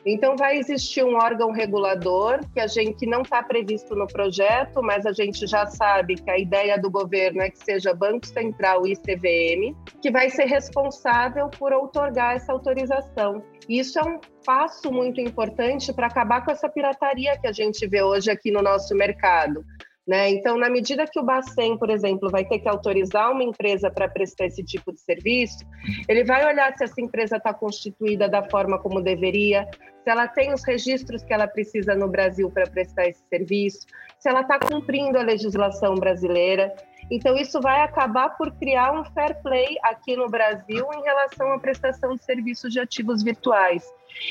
[0.05, 5.07] Então, vai existir um órgão regulador que a gente não está previsto no projeto, mas
[5.07, 8.95] a gente já sabe que a ideia do governo é que seja Banco Central e
[8.95, 13.43] CVM, que vai ser responsável por outorgar essa autorização.
[13.69, 18.01] Isso é um passo muito importante para acabar com essa pirataria que a gente vê
[18.01, 19.65] hoje aqui no nosso mercado.
[20.07, 20.31] Né?
[20.31, 24.09] Então, na medida que o Bacen, por exemplo, vai ter que autorizar uma empresa para
[24.09, 25.67] prestar esse tipo de serviço,
[26.09, 29.69] ele vai olhar se essa empresa está constituída da forma como deveria,
[30.05, 33.81] se ela tem os registros que ela precisa no Brasil para prestar esse serviço,
[34.21, 36.73] se ela está cumprindo a legislação brasileira.
[37.11, 41.59] Então, isso vai acabar por criar um fair play aqui no Brasil em relação à
[41.59, 43.85] prestação de serviços de ativos virtuais.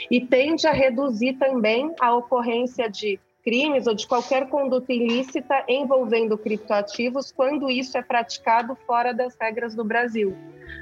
[0.10, 6.36] E tende a reduzir também a ocorrência de crimes ou de qualquer conduta ilícita envolvendo
[6.36, 10.36] criptoativos quando isso é praticado fora das regras do Brasil.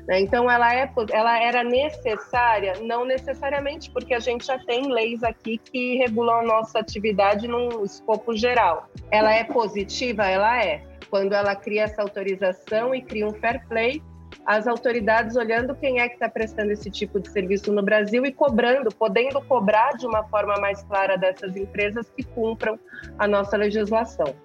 [0.07, 0.21] Né?
[0.21, 2.75] Então, ela, é, ela era necessária?
[2.81, 7.83] Não necessariamente, porque a gente já tem leis aqui que regulam a nossa atividade num
[7.83, 8.89] escopo geral.
[9.11, 10.25] Ela é positiva?
[10.25, 10.83] Ela é.
[11.09, 14.01] Quando ela cria essa autorização e cria um fair play
[14.45, 18.31] as autoridades olhando quem é que está prestando esse tipo de serviço no Brasil e
[18.31, 22.79] cobrando, podendo cobrar de uma forma mais clara dessas empresas que cumpram
[23.17, 24.35] a nossa legislação.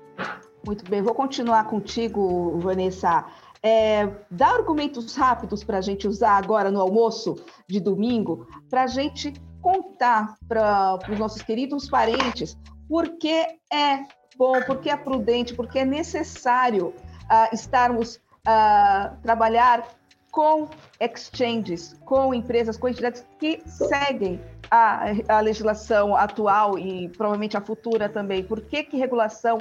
[0.65, 3.25] Muito bem, vou continuar contigo, Vanessa.
[3.63, 7.35] É, dá argumentos rápidos para a gente usar agora no almoço
[7.67, 12.57] de domingo, para a gente contar para os nossos queridos parentes
[12.89, 14.05] por que é
[14.37, 19.87] bom, por que é prudente, por que é necessário uh, estarmos uh, trabalhar
[20.31, 20.69] com
[21.01, 28.09] exchanges, com empresas, com entidades que seguem a, a, legislação atual e provavelmente a futura
[28.09, 28.43] também.
[28.43, 29.59] Por que, que regulação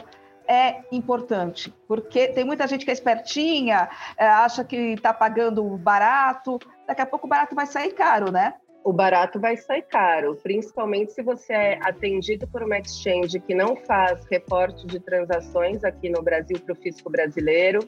[0.48, 1.74] é importante?
[1.88, 7.06] Porque tem muita gente que é espertinha, é, acha que está pagando barato, daqui a
[7.06, 8.54] pouco o barato vai sair caro, né?
[8.84, 13.76] O barato vai sair caro, principalmente se você é atendido por uma exchange que não
[13.76, 17.80] faz reporte de transações aqui no Brasil para o fisco brasileiro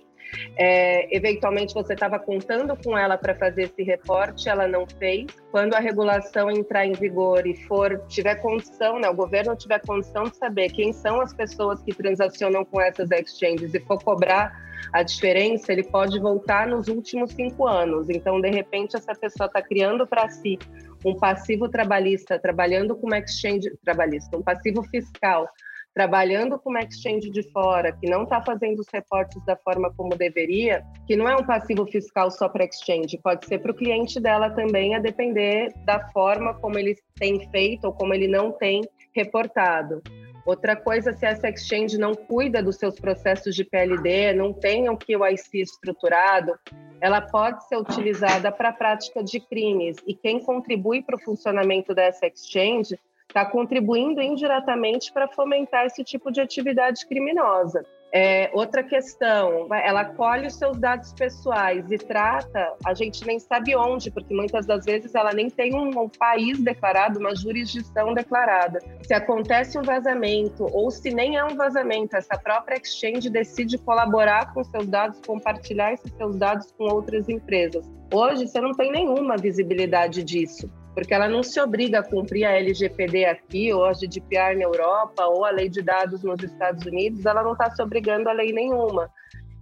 [0.58, 5.28] é, eventualmente você estava contando com ela para fazer esse reporte, ela não fez.
[5.52, 10.24] Quando a regulação entrar em vigor e for tiver condição, né, o governo tiver condição
[10.24, 15.04] de saber quem são as pessoas que transacionam com essas exchanges e for cobrar a
[15.04, 18.10] diferença, ele pode voltar nos últimos cinco anos.
[18.10, 20.58] Então, de repente, essa pessoa está criando para si
[21.06, 25.48] um passivo trabalhista, trabalhando com uma exchange trabalhista, um passivo fiscal
[25.94, 30.16] trabalhando com uma exchange de fora, que não está fazendo os reportes da forma como
[30.16, 34.20] deveria, que não é um passivo fiscal só para exchange, pode ser para o cliente
[34.20, 38.82] dela também, a depender da forma como ele tem feito ou como ele não tem
[39.14, 40.02] reportado.
[40.46, 44.98] Outra coisa, se essa exchange não cuida dos seus processos de PLD, não tem o
[44.98, 46.58] KYC estruturado,
[47.02, 49.98] ela pode ser utilizada para a prática de crimes.
[50.08, 52.98] E quem contribui para o funcionamento dessa exchange
[53.30, 57.86] está contribuindo indiretamente para fomentar esse tipo de atividade criminosa.
[58.12, 63.76] É, outra questão, ela colhe os seus dados pessoais e trata, a gente nem sabe
[63.76, 68.80] onde, porque muitas das vezes ela nem tem um, um, país declarado, uma jurisdição declarada.
[69.04, 74.56] Se acontece um vazamento, ou se nem é um vazamento, essa própria exchange decide colaborar
[74.56, 77.86] com seus dados, compartilhar esses seus dados com outras empresas.
[78.12, 82.58] Hoje você não tem nenhuma visibilidade disso porque ela não se obriga a cumprir a
[82.58, 87.26] LGPD aqui, ou a GDPR na Europa, ou a lei de dados nos Estados Unidos,
[87.26, 89.10] ela não está se obrigando a lei nenhuma.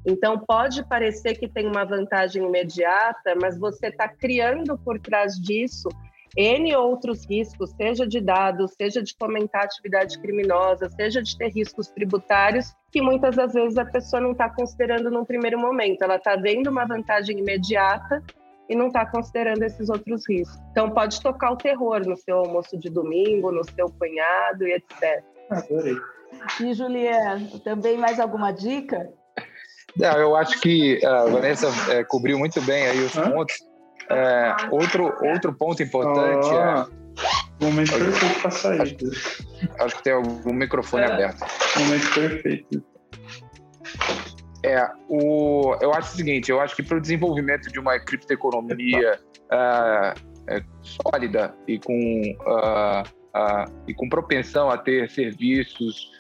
[0.05, 5.89] Então, pode parecer que tem uma vantagem imediata, mas você está criando por trás disso
[6.37, 11.87] N outros riscos, seja de dados, seja de fomentar atividade criminosa, seja de ter riscos
[11.87, 16.03] tributários, que muitas das vezes a pessoa não está considerando num primeiro momento.
[16.03, 18.23] Ela está vendo uma vantagem imediata
[18.69, 20.57] e não está considerando esses outros riscos.
[20.71, 25.23] Então, pode tocar o terror no seu almoço de domingo, no seu cunhado e etc.
[25.49, 25.95] Adorei.
[26.61, 29.09] E, Juliana, também mais alguma dica?
[29.95, 33.31] Não, eu acho que a Vanessa é, cobriu muito bem aí os Hã?
[33.31, 33.55] pontos.
[34.09, 36.97] É, outro, outro ponto importante oh, é.
[37.59, 38.97] Momento perfeito para sair.
[39.79, 41.11] Acho que tem algum microfone é.
[41.11, 41.45] aberto.
[41.77, 42.83] Momento perfeito.
[44.67, 49.19] É, o, eu acho o seguinte, eu acho que para o desenvolvimento de uma criptoeconomia
[49.51, 56.11] uh, sólida e com, uh, uh, e com propensão a ter serviços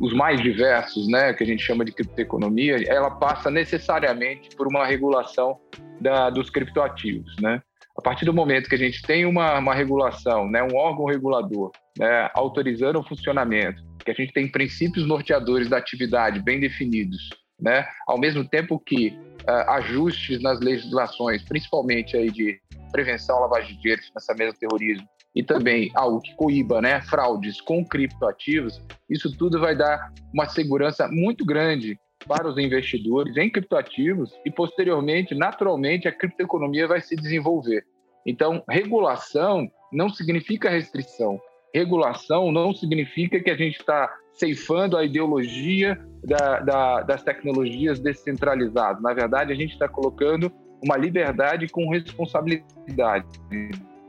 [0.00, 4.86] os mais diversos, né, que a gente chama de criptoeconomia, ela passa necessariamente por uma
[4.86, 5.58] regulação
[6.00, 7.62] da, dos criptoativos, né?
[7.96, 11.70] A partir do momento que a gente tem uma, uma regulação, né, um órgão regulador,
[11.98, 17.86] né, autorizando o funcionamento, que a gente tem princípios norteadores da atividade bem definidos, né,
[18.06, 22.60] ao mesmo tempo que uh, ajustes nas legislações, principalmente aí de
[22.90, 27.60] prevenção à lavagem de dinheiro, financiamento do terrorismo, e também algo que coíba né, fraudes
[27.60, 34.32] com criptoativos, isso tudo vai dar uma segurança muito grande para os investidores em criptoativos
[34.44, 37.84] e, posteriormente, naturalmente, a criptoeconomia vai se desenvolver.
[38.26, 41.40] Então, regulação não significa restrição.
[41.74, 49.02] Regulação não significa que a gente está ceifando a ideologia da, da, das tecnologias descentralizadas.
[49.02, 53.26] Na verdade, a gente está colocando uma liberdade com responsabilidade.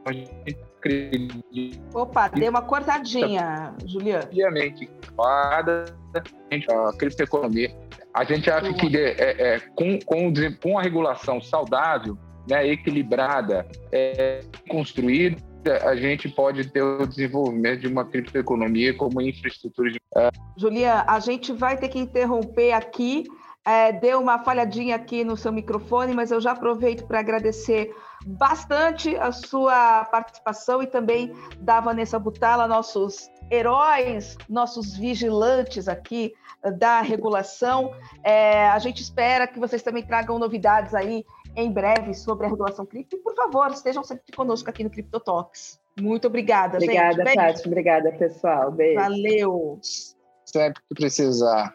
[0.05, 0.57] A gente
[1.93, 4.25] Opa, deu uma cortadinha, Juliano.
[4.25, 4.89] Obviamente,
[6.69, 7.73] a criptoeconomia.
[8.13, 12.17] A gente acha que é, é, com, com, com a regulação saudável,
[12.49, 15.37] né, equilibrada, é, construída,
[15.69, 19.99] a gente pode ter o desenvolvimento de uma criptoeconomia como infraestrutura de.
[20.57, 23.23] Julia, a gente vai ter que interromper aqui.
[23.65, 27.95] É, deu uma falhadinha aqui no seu microfone, mas eu já aproveito para agradecer
[28.25, 36.71] bastante a sua participação e também da Vanessa Butala, nossos heróis, nossos vigilantes aqui eh,
[36.71, 37.93] da regulação.
[38.23, 42.85] É, a gente espera que vocês também tragam novidades aí em breve sobre a regulação
[42.85, 43.15] cripto.
[43.15, 45.79] E, por favor, estejam sempre conosco aqui no Crypto Talks.
[45.99, 47.67] Muito obrigada, obrigada, gente.
[47.67, 48.71] Obrigada, Obrigada, pessoal.
[48.71, 48.99] Beijo.
[48.99, 49.79] Valeu.
[50.45, 51.73] Sempre que precisar.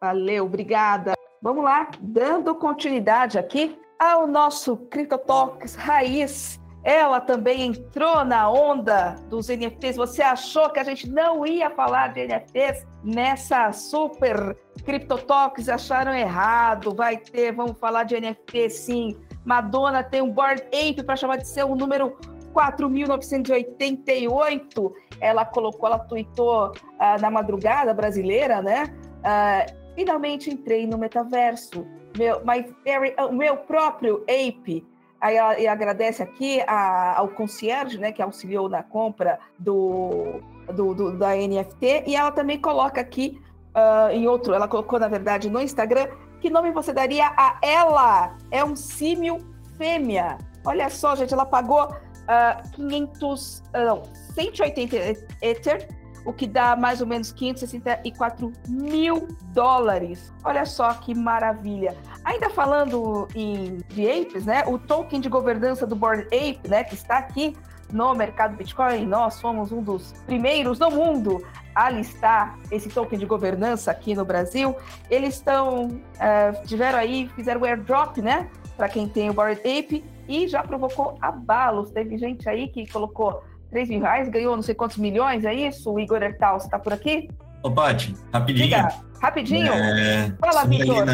[0.00, 1.14] Valeu, obrigada.
[1.42, 6.59] Vamos lá, dando continuidade aqui ao nosso CryptoTalks Raiz.
[6.82, 9.96] Ela também entrou na onda dos NFTs.
[9.96, 15.68] Você achou que a gente não ia falar de NFTs nessa super CryptoTalks?
[15.68, 16.94] Acharam errado.
[16.94, 19.14] Vai ter, vamos falar de NFT sim.
[19.44, 22.16] Madonna tem um Board Ape para chamar de ser o número
[22.54, 24.92] 4.988.
[25.20, 28.84] Ela colocou, ela tweetou uh, na madrugada brasileira, né?
[29.18, 34.84] Uh, finalmente entrei no metaverso meu, my very, o meu próprio Ape,
[35.20, 40.40] aí ela, ela agradece aqui a, ao concierge, né, que auxiliou na compra do,
[40.72, 43.40] do, do da NFT, e ela também coloca aqui
[43.74, 46.08] uh, em outro, ela colocou na verdade no Instagram,
[46.40, 48.36] que nome você daria a ela?
[48.50, 49.38] É um símio
[49.76, 50.38] fêmea.
[50.64, 54.02] Olha só, gente, ela pagou uh, 500, uh, não,
[54.34, 54.96] 180
[55.42, 60.32] Ether o que dá mais ou menos 564 mil dólares.
[60.44, 61.96] Olha só que maravilha.
[62.24, 64.64] Ainda falando em de apes, né?
[64.66, 66.84] O token de governança do Board Ape, né?
[66.84, 67.56] Que está aqui
[67.92, 73.26] no mercado Bitcoin, nós fomos um dos primeiros no mundo a listar esse token de
[73.26, 74.76] governança aqui no Brasil.
[75.08, 78.48] Eles estão, uh, tiveram aí, fizeram o airdrop, né?
[78.76, 81.90] Para quem tem o Board Ape e já provocou abalos.
[81.90, 85.92] Teve gente aí que colocou 3 mil reais, ganhou não sei quantos milhões, é isso?
[85.92, 87.28] O Igor Ertal, você está por aqui?
[87.62, 88.64] Ô, Paty, rapidinho.
[88.66, 88.88] Diga,
[89.20, 89.72] rapidinho.
[89.72, 91.06] É, Fala, Vitor.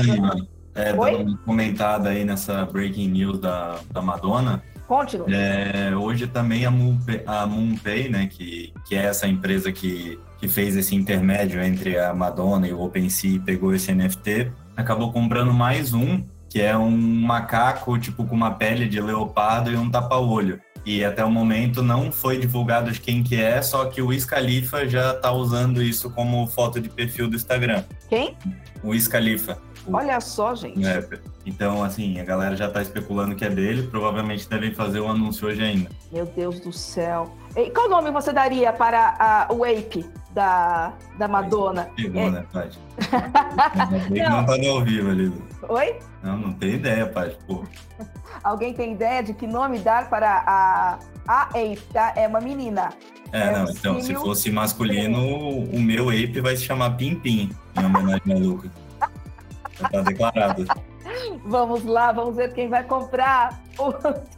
[0.74, 4.62] É, dando uma comentada aí nessa breaking news da, da Madonna.
[4.86, 5.26] Conte-nos.
[5.32, 10.46] É, hoje também a, Moonpay, a MoonPay, né, que, que é essa empresa que, que
[10.46, 15.52] fez esse intermédio entre a Madonna e o OpenSea e pegou esse NFT, acabou comprando
[15.52, 20.60] mais um, que é um macaco, tipo, com uma pele de leopardo e um tapa-olho.
[20.86, 24.24] E até o momento não foi divulgado de quem que é, só que o Wiz
[24.24, 27.82] Khalifa já está usando isso como foto de perfil do Instagram.
[28.08, 28.36] Quem?
[28.84, 29.58] O Wiz Khalifa.
[29.92, 30.80] Olha só, gente.
[30.80, 31.20] Rapper.
[31.44, 35.48] Então, assim, a galera já está especulando que é dele, provavelmente devem fazer o anúncio
[35.48, 35.90] hoje ainda.
[36.12, 37.36] Meu Deus do céu.
[37.56, 41.88] E qual nome você daria para a, o Ape da, da Madonna?
[41.96, 42.30] Pegou, é...
[42.30, 42.78] né, Paty?
[44.10, 44.44] não.
[44.44, 45.32] tá no ao vivo ali.
[45.68, 45.98] Oi?
[46.22, 47.64] Não, não tenho ideia, Paty, pô.
[48.44, 52.12] Alguém tem ideia de que nome dar para a, a Ape, tá?
[52.14, 52.90] É uma menina.
[53.32, 57.50] É, é não, então, se fosse masculino, o meu Ape vai se chamar Pim Pim,
[57.74, 58.70] em homenagem a Luca.
[59.80, 60.66] Já tá declarado.
[61.46, 63.88] Vamos lá, vamos ver quem vai comprar o,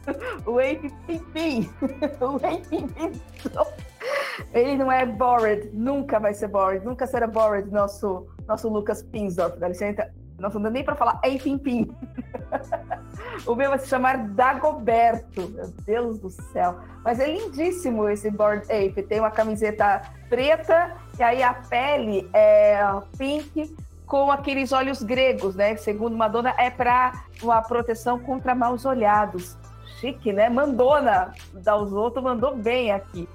[0.49, 1.69] o Ape Pim Pim.
[2.21, 3.11] O Ape Pim Pim.
[4.53, 9.57] Ele não é bored, nunca vai ser bored, nunca será bored, nosso, nosso Lucas Pinsdorf.
[9.59, 11.95] Dá licença, não dá nem para falar Ape Pim.
[13.45, 15.49] O meu vai se chamar Dagoberto.
[15.49, 16.77] Meu Deus do céu.
[17.03, 19.03] Mas é lindíssimo esse Board Ape.
[19.03, 22.79] Tem uma camiseta preta e aí a pele é
[23.17, 23.75] pink
[24.05, 25.75] com aqueles olhos gregos, né?
[25.77, 29.57] Segundo Madonna, é para uma proteção contra maus olhados.
[29.99, 30.49] Chique, né?
[30.49, 33.27] Mandona da outros mandou bem aqui.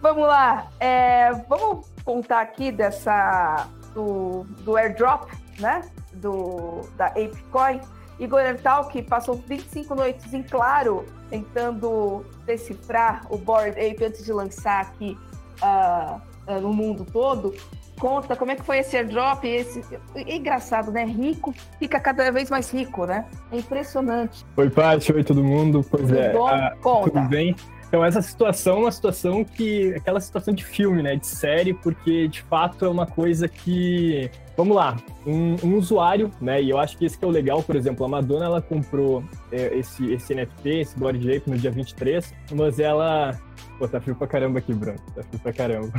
[0.00, 0.68] Vamos lá.
[0.78, 5.82] É, vamos contar aqui dessa do, do airdrop, né?
[6.14, 7.80] Do, da ApeCoin
[8.18, 14.32] Igor Ertal, que passou 25 noites em claro tentando decifrar o Board Ape antes de
[14.32, 15.16] lançar aqui
[15.62, 16.20] uh,
[16.50, 17.54] uh, no mundo todo,
[17.98, 19.44] conta como é que foi esse airdrop.
[19.44, 19.84] Esse...
[20.14, 21.04] É engraçado, né?
[21.04, 23.26] Rico fica cada vez mais rico, né?
[23.52, 24.44] É impressionante.
[24.56, 25.12] Oi, Paty.
[25.12, 25.84] Oi, todo mundo.
[25.88, 26.32] Pois tudo é.
[26.32, 26.48] Bom?
[26.48, 27.10] Ah, conta.
[27.10, 27.54] Tudo bem?
[27.88, 29.94] Então, essa situação é uma situação que.
[29.94, 31.16] aquela situação de filme, né?
[31.16, 34.30] De série, porque de fato é uma coisa que.
[34.56, 36.60] Vamos lá, um, um usuário, né?
[36.60, 39.24] E eu acho que esse que é o legal, por exemplo, a Madonna ela comprou
[39.52, 43.38] é, esse, esse NFT, esse Body Ape no dia 23, mas ela.
[43.78, 44.98] Pô, tá frio pra caramba aqui, Bruno.
[45.14, 45.92] Tá frio pra caramba.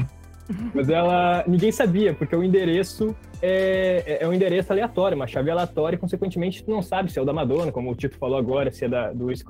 [0.73, 1.43] Mas ela.
[1.47, 5.99] Ninguém sabia, porque o endereço é, é, é um endereço aleatório, uma chave aleatória, e
[5.99, 8.85] consequentemente tu não sabe se é o da Madonna, como o Tito falou agora, se
[8.85, 9.43] é da, do Wiz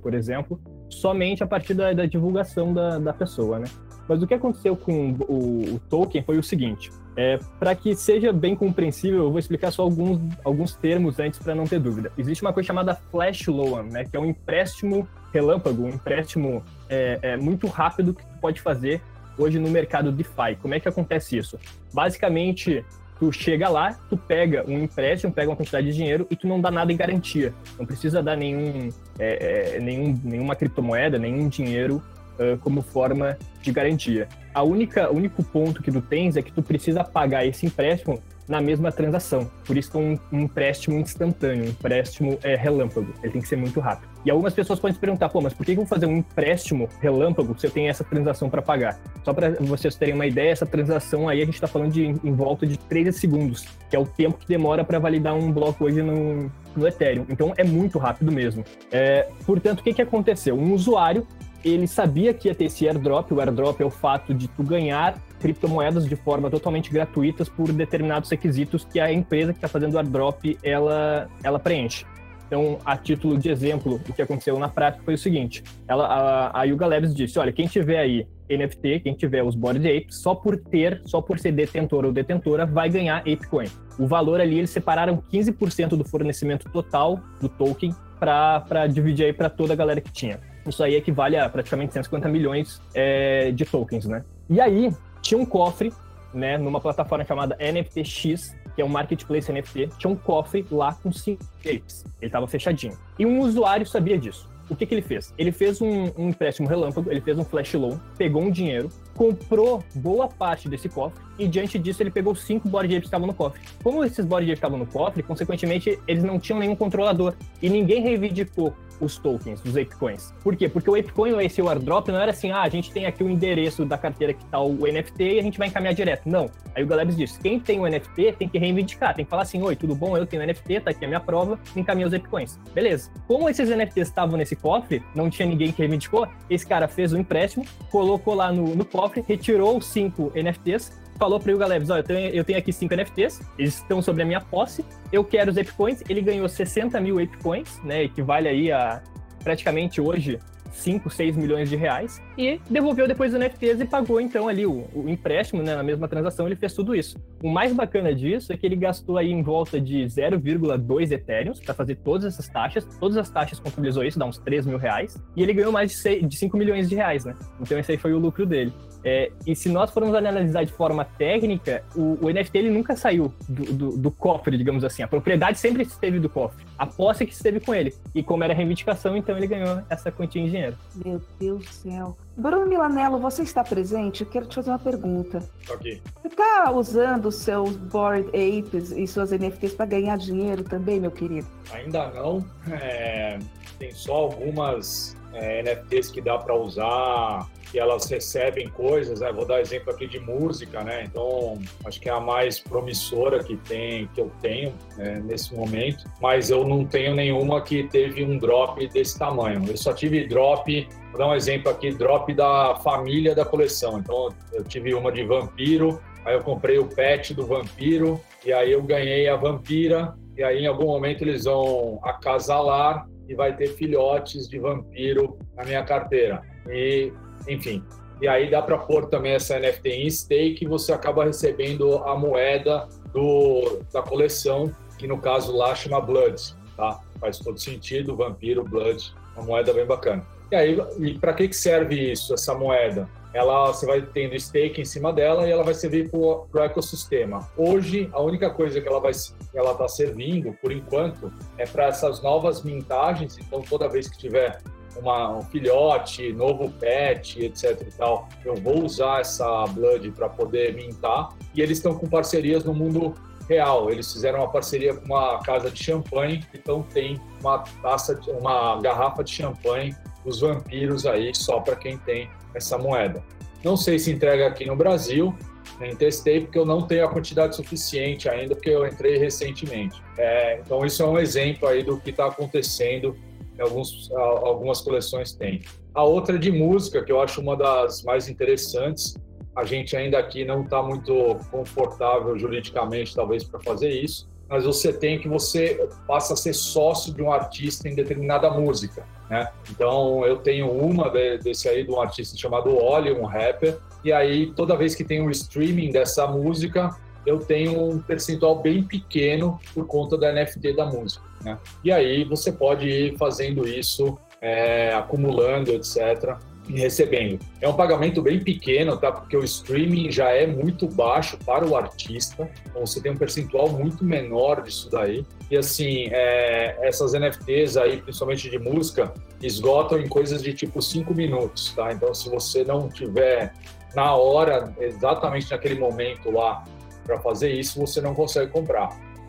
[0.00, 3.66] por exemplo, somente a partir da, da divulgação da, da pessoa, né?
[4.08, 8.32] Mas o que aconteceu com o, o token foi o seguinte: é, para que seja
[8.32, 12.12] bem compreensível, eu vou explicar só alguns, alguns termos antes para não ter dúvida.
[12.16, 17.18] Existe uma coisa chamada flash loan, né, que é um empréstimo relâmpago, um empréstimo é,
[17.22, 19.02] é, muito rápido que tu pode fazer
[19.38, 20.56] hoje no mercado DeFi.
[20.60, 21.58] Como é que acontece isso?
[21.92, 22.84] Basicamente,
[23.18, 26.60] tu chega lá, tu pega um empréstimo, pega uma quantidade de dinheiro e tu não
[26.60, 27.52] dá nada em garantia.
[27.78, 32.02] Não precisa dar nenhum, é, é, nenhum nenhuma criptomoeda, nenhum dinheiro
[32.38, 34.28] uh, como forma de garantia.
[34.54, 38.60] A única, único ponto que tu tens é que tu precisa pagar esse empréstimo na
[38.60, 39.50] mesma transação.
[39.64, 43.12] Por isso que é um, um empréstimo instantâneo, um empréstimo é, relâmpago.
[43.22, 44.15] Ele tem que ser muito rápido.
[44.26, 46.88] E algumas pessoas podem se perguntar, pô, mas por que eu vou fazer um empréstimo
[47.00, 48.98] relâmpago se eu tenho essa transação para pagar?
[49.24, 52.32] Só para vocês terem uma ideia, essa transação aí a gente está falando de em
[52.32, 56.02] volta de 13 segundos, que é o tempo que demora para validar um bloco hoje
[56.02, 57.24] no, no Ethereum.
[57.28, 58.64] Então é muito rápido mesmo.
[58.90, 60.58] É, portanto, o que, que aconteceu?
[60.58, 61.24] Um usuário
[61.64, 63.30] ele sabia que ia ter esse airdrop.
[63.30, 68.28] O airdrop é o fato de tu ganhar criptomoedas de forma totalmente gratuitas por determinados
[68.28, 72.04] requisitos que a empresa que está fazendo o airdrop ela, ela preenche.
[72.46, 76.60] Então, a título de exemplo, o que aconteceu na prática foi o seguinte: ela, a,
[76.60, 80.34] a Yuga Labs disse, olha, quem tiver aí NFT, quem tiver os Bored Apes, só
[80.34, 83.66] por ter, só por ser detentor ou detentora, vai ganhar Apecoin.
[83.98, 89.50] O valor ali, eles separaram 15% do fornecimento total do token para dividir aí para
[89.50, 90.38] toda a galera que tinha.
[90.66, 94.24] Isso aí equivale a praticamente 150 milhões é, de tokens, né?
[94.48, 95.92] E aí, tinha um cofre,
[96.32, 101.10] né, numa plataforma chamada NFTX, que é um marketplace NFT, tinha um cofre lá com
[101.10, 102.04] cinco apes.
[102.20, 102.96] Ele estava fechadinho.
[103.18, 104.48] E um usuário sabia disso.
[104.68, 105.32] O que, que ele fez?
[105.38, 109.82] Ele fez um, um, empréstimo relâmpago, ele fez um flash loan, pegou um dinheiro, comprou
[109.94, 113.34] boa parte desse cofre e diante disso ele pegou cinco board apes que estavam no
[113.34, 113.60] cofre.
[113.82, 118.02] Como esses board apes estavam no cofre, consequentemente eles não tinham nenhum controlador e ninguém
[118.02, 120.32] reivindicou os tokens, os ApeCoins.
[120.42, 120.68] Por quê?
[120.68, 123.30] Porque o ApeCoin ou esse airdrop não era assim, ah, a gente tem aqui o
[123.30, 126.28] endereço da carteira que tá o NFT e a gente vai encaminhar direto.
[126.28, 126.50] Não.
[126.74, 129.62] Aí o Galebs disse, quem tem o NFT tem que reivindicar, tem que falar assim,
[129.62, 130.16] oi, tudo bom?
[130.16, 132.58] Eu tenho o NFT, tá aqui a minha prova, encaminha os ApeCoins.
[132.74, 133.10] Beleza.
[133.26, 137.16] Como esses NFTs estavam nesse cofre, não tinha ninguém que reivindicou, esse cara fez o
[137.16, 141.90] um empréstimo, colocou lá no, no cofre, retirou os cinco NFTs, falou para o Galebs,
[141.90, 145.24] olha, eu tenho, eu tenho aqui cinco NFTs, eles estão sobre a minha posse, eu
[145.24, 149.02] quero os Apecoins, ele ganhou 60 mil Apecoins, né, equivale aí a
[149.42, 150.38] praticamente hoje
[150.76, 154.86] 5, 6 milhões de reais e devolveu depois os NFTs e pagou então ali o,
[154.94, 157.16] o, empréstimo, né, na mesma transação, ele fez tudo isso.
[157.42, 161.74] O mais bacana disso é que ele gastou aí em volta de 0,2 Ethereum para
[161.74, 165.42] fazer todas essas taxas, todas as taxas contabilizou isso, dá uns 3 mil reais, e
[165.42, 167.34] ele ganhou mais de, 6, de 5 milhões de reais, né?
[167.60, 168.72] Então esse aí foi o lucro dele.
[169.06, 173.32] É, e se nós formos analisar de forma técnica, o, o NFT ele nunca saiu
[173.48, 175.00] do, do, do, cofre, digamos assim.
[175.00, 176.66] A propriedade sempre esteve do cofre.
[176.76, 177.94] A posse é que esteve com ele.
[178.12, 180.76] E como era reivindicação, então ele ganhou essa quantia em dinheiro.
[181.04, 182.16] Meu Deus do céu.
[182.36, 184.22] Bruno Milanello, você está presente?
[184.22, 185.40] Eu quero te fazer uma pergunta.
[185.70, 186.02] Ok.
[186.22, 191.12] Você está usando os seus Board Apes e suas NFTs para ganhar dinheiro também, meu
[191.12, 191.46] querido?
[191.72, 192.44] Ainda não.
[192.68, 193.38] É,
[193.78, 199.20] tem só algumas é, NFTs que dá para usar, que elas recebem coisas.
[199.20, 199.30] Né?
[199.32, 201.04] Vou dar exemplo aqui de música, né?
[201.04, 206.04] Então, acho que é a mais promissora que tem, que eu tenho né, nesse momento.
[206.20, 209.62] Mas eu não tenho nenhuma que teve um drop desse tamanho.
[209.68, 210.88] Eu só tive drop.
[211.10, 213.98] Vou dar um exemplo aqui, drop da família da coleção.
[213.98, 216.00] Então, eu tive uma de vampiro.
[216.24, 220.64] Aí eu comprei o pet do vampiro e aí eu ganhei a vampira e aí
[220.64, 226.42] em algum momento eles vão acasalar e vai ter filhotes de vampiro na minha carteira.
[226.68, 227.12] E,
[227.48, 227.82] enfim,
[228.20, 232.16] e aí dá para pôr também essa NFT em stake e você acaba recebendo a
[232.16, 237.00] moeda do, da coleção, que no caso lá chama Blood, tá?
[237.20, 240.26] Faz todo sentido, vampiro, Blood, uma moeda bem bacana.
[240.50, 243.08] E aí, para que, que serve isso, essa moeda?
[243.36, 247.46] Ela você vai tendo stake em cima dela e ela vai servir para o ecossistema.
[247.54, 249.12] Hoje, a única coisa que ela vai
[249.54, 253.36] ela está servindo, por enquanto, é para essas novas mintagens.
[253.36, 254.58] Então, toda vez que tiver
[254.96, 260.74] uma, um filhote, novo pet, etc e tal, eu vou usar essa Blood para poder
[260.74, 261.28] mintar.
[261.54, 263.14] E eles estão com parcerias no mundo
[263.50, 263.90] real.
[263.90, 269.22] Eles fizeram uma parceria com uma casa de champanhe, então tem uma taça, uma garrafa
[269.22, 273.22] de champanhe dos vampiros aí só para quem tem essa moeda.
[273.64, 275.34] Não sei se entrega aqui no Brasil,
[275.80, 280.02] nem testei porque eu não tenho a quantidade suficiente ainda, porque eu entrei recentemente.
[280.18, 283.16] É, então isso é um exemplo aí do que está acontecendo
[283.60, 285.62] alguns, algumas coleções têm.
[285.94, 289.16] A outra de música, que eu acho uma das mais interessantes,
[289.56, 294.92] a gente ainda aqui não está muito confortável juridicamente, talvez, para fazer isso, mas você
[294.92, 299.48] tem que você passa a ser sócio de um artista em determinada música, né?
[299.70, 304.52] Então, eu tenho uma desse aí, de um artista chamado Oli, um rapper, e aí,
[304.52, 306.94] toda vez que tem um streaming dessa música,
[307.26, 311.24] eu tenho um percentual bem pequeno por conta da NFT da música.
[311.42, 311.58] Né?
[311.82, 316.36] E aí você pode ir fazendo isso, é, acumulando, etc.,
[316.74, 317.38] recebendo.
[317.60, 319.12] É um pagamento bem pequeno, tá?
[319.12, 323.68] Porque o streaming já é muito baixo para o artista, então você tem um percentual
[323.68, 325.24] muito menor disso daí.
[325.50, 329.12] E assim, é, essas NFTs aí, principalmente de música,
[329.42, 331.92] esgotam em coisas de tipo 5 minutos, tá?
[331.92, 333.52] Então, se você não tiver
[333.94, 336.64] na hora, exatamente naquele momento lá,
[337.04, 338.88] para fazer isso, você não consegue comprar.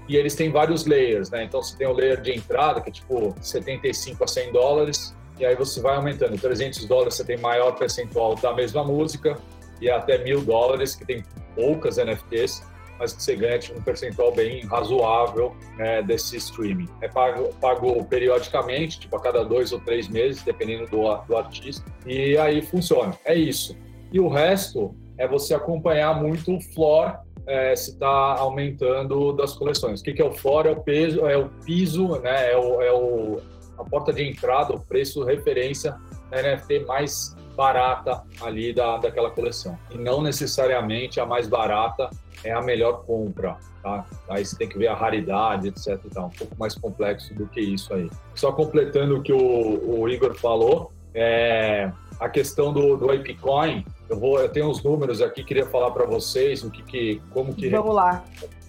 [0.10, 1.44] E eles têm vários layers, né?
[1.44, 5.46] Então você tem o layer de entrada, que é tipo 75 a 100 dólares, e
[5.46, 6.40] aí você vai aumentando.
[6.40, 9.38] 300 dólares você tem maior percentual da mesma música,
[9.82, 11.24] e até mil dólares, que tem
[11.56, 12.64] poucas NFTs,
[13.00, 16.88] mas que você ganha tipo, um percentual bem razoável né, desse streaming.
[17.02, 21.86] É pago, pago periodicamente, tipo a cada dois ou três meses, dependendo do, do artista,
[22.06, 23.14] e aí funciona.
[23.24, 23.78] É isso.
[24.12, 30.02] E o resto é você acompanhar muito o floor é, se está aumentando das coleções.
[30.02, 30.70] O que, que é o fora?
[30.70, 32.52] É o peso, é o piso, né?
[32.52, 33.40] É, o, é o,
[33.78, 35.96] a porta de entrada, o preço referência
[36.30, 39.78] da NFT mais barata ali da, daquela coleção.
[39.92, 42.10] E não necessariamente a mais barata
[42.44, 44.06] é a melhor compra, tá?
[44.30, 46.00] Aí você tem que ver a raridade, etc.
[46.14, 46.28] Tal.
[46.28, 48.10] Um pouco mais complexo do que isso aí.
[48.36, 54.20] Só completando o que o, o Igor falou, é, a questão do, do ApeCoin, eu
[54.20, 57.70] vou, eu tenho uns números aqui, queria falar para vocês o que, que, como que.
[57.70, 58.24] Vamos lá.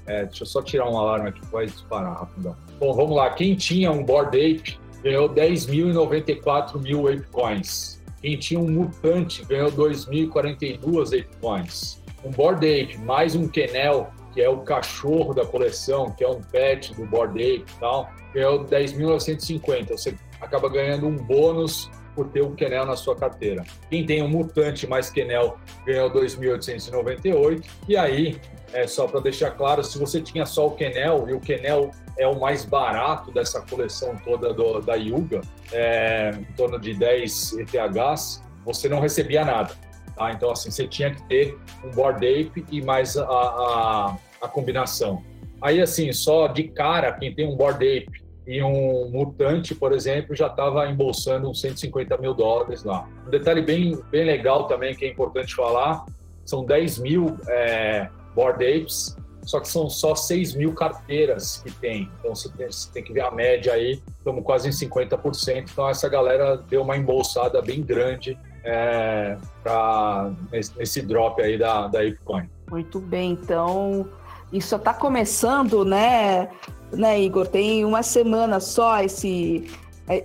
[0.06, 2.56] É, deixa eu só tirar um alarme aqui vai disparar rapidão.
[2.80, 3.28] Bom, vamos lá.
[3.30, 7.98] Quem tinha um Board Ape ganhou 10.094 mil ApeCoins.
[8.20, 12.02] Quem tinha um Mutante ganhou 2.042 ApeCoins.
[12.22, 16.42] Um Board Ape mais um Kenel, que é o cachorro da coleção, que é um
[16.42, 19.88] pet do Board Ape e tal, ganhou 10.950.
[19.92, 23.62] Você acaba ganhando um bônus por ter um Kenel na sua carteira.
[23.88, 25.56] Quem tem um Mutante mais Kenel
[25.86, 27.64] ganhou 2.898.
[27.88, 28.40] E aí,
[28.72, 32.26] é, só para deixar claro, se você tinha só o Kenel, e o Kenel é
[32.26, 35.42] o mais barato dessa coleção toda do, da Yuga,
[35.72, 39.72] é, em torno de 10 ETHs, você não recebia nada.
[40.16, 40.32] Tá?
[40.32, 45.22] Então, assim, você tinha que ter um Board Ape e mais a, a, a combinação.
[45.62, 48.17] Aí, assim, só de cara, quem tem um Board Ape
[48.48, 53.06] e um mutante, por exemplo, já estava embolsando uns 150 mil dólares lá.
[53.26, 56.06] Um detalhe bem, bem legal também que é importante falar,
[56.46, 62.10] são 10 mil é, board apes, só que são só 6 mil carteiras que tem.
[62.18, 65.68] Então você tem, você tem que ver a média aí, estamos quase em 50%.
[65.70, 69.36] Então essa galera deu uma embolsada bem grande é,
[70.50, 72.48] nesse, nesse drop aí da, da Apecoin.
[72.70, 74.08] Muito bem, então
[74.52, 76.48] isso está começando, né?
[76.92, 77.46] né, Igor?
[77.46, 79.66] Tem uma semana só esse,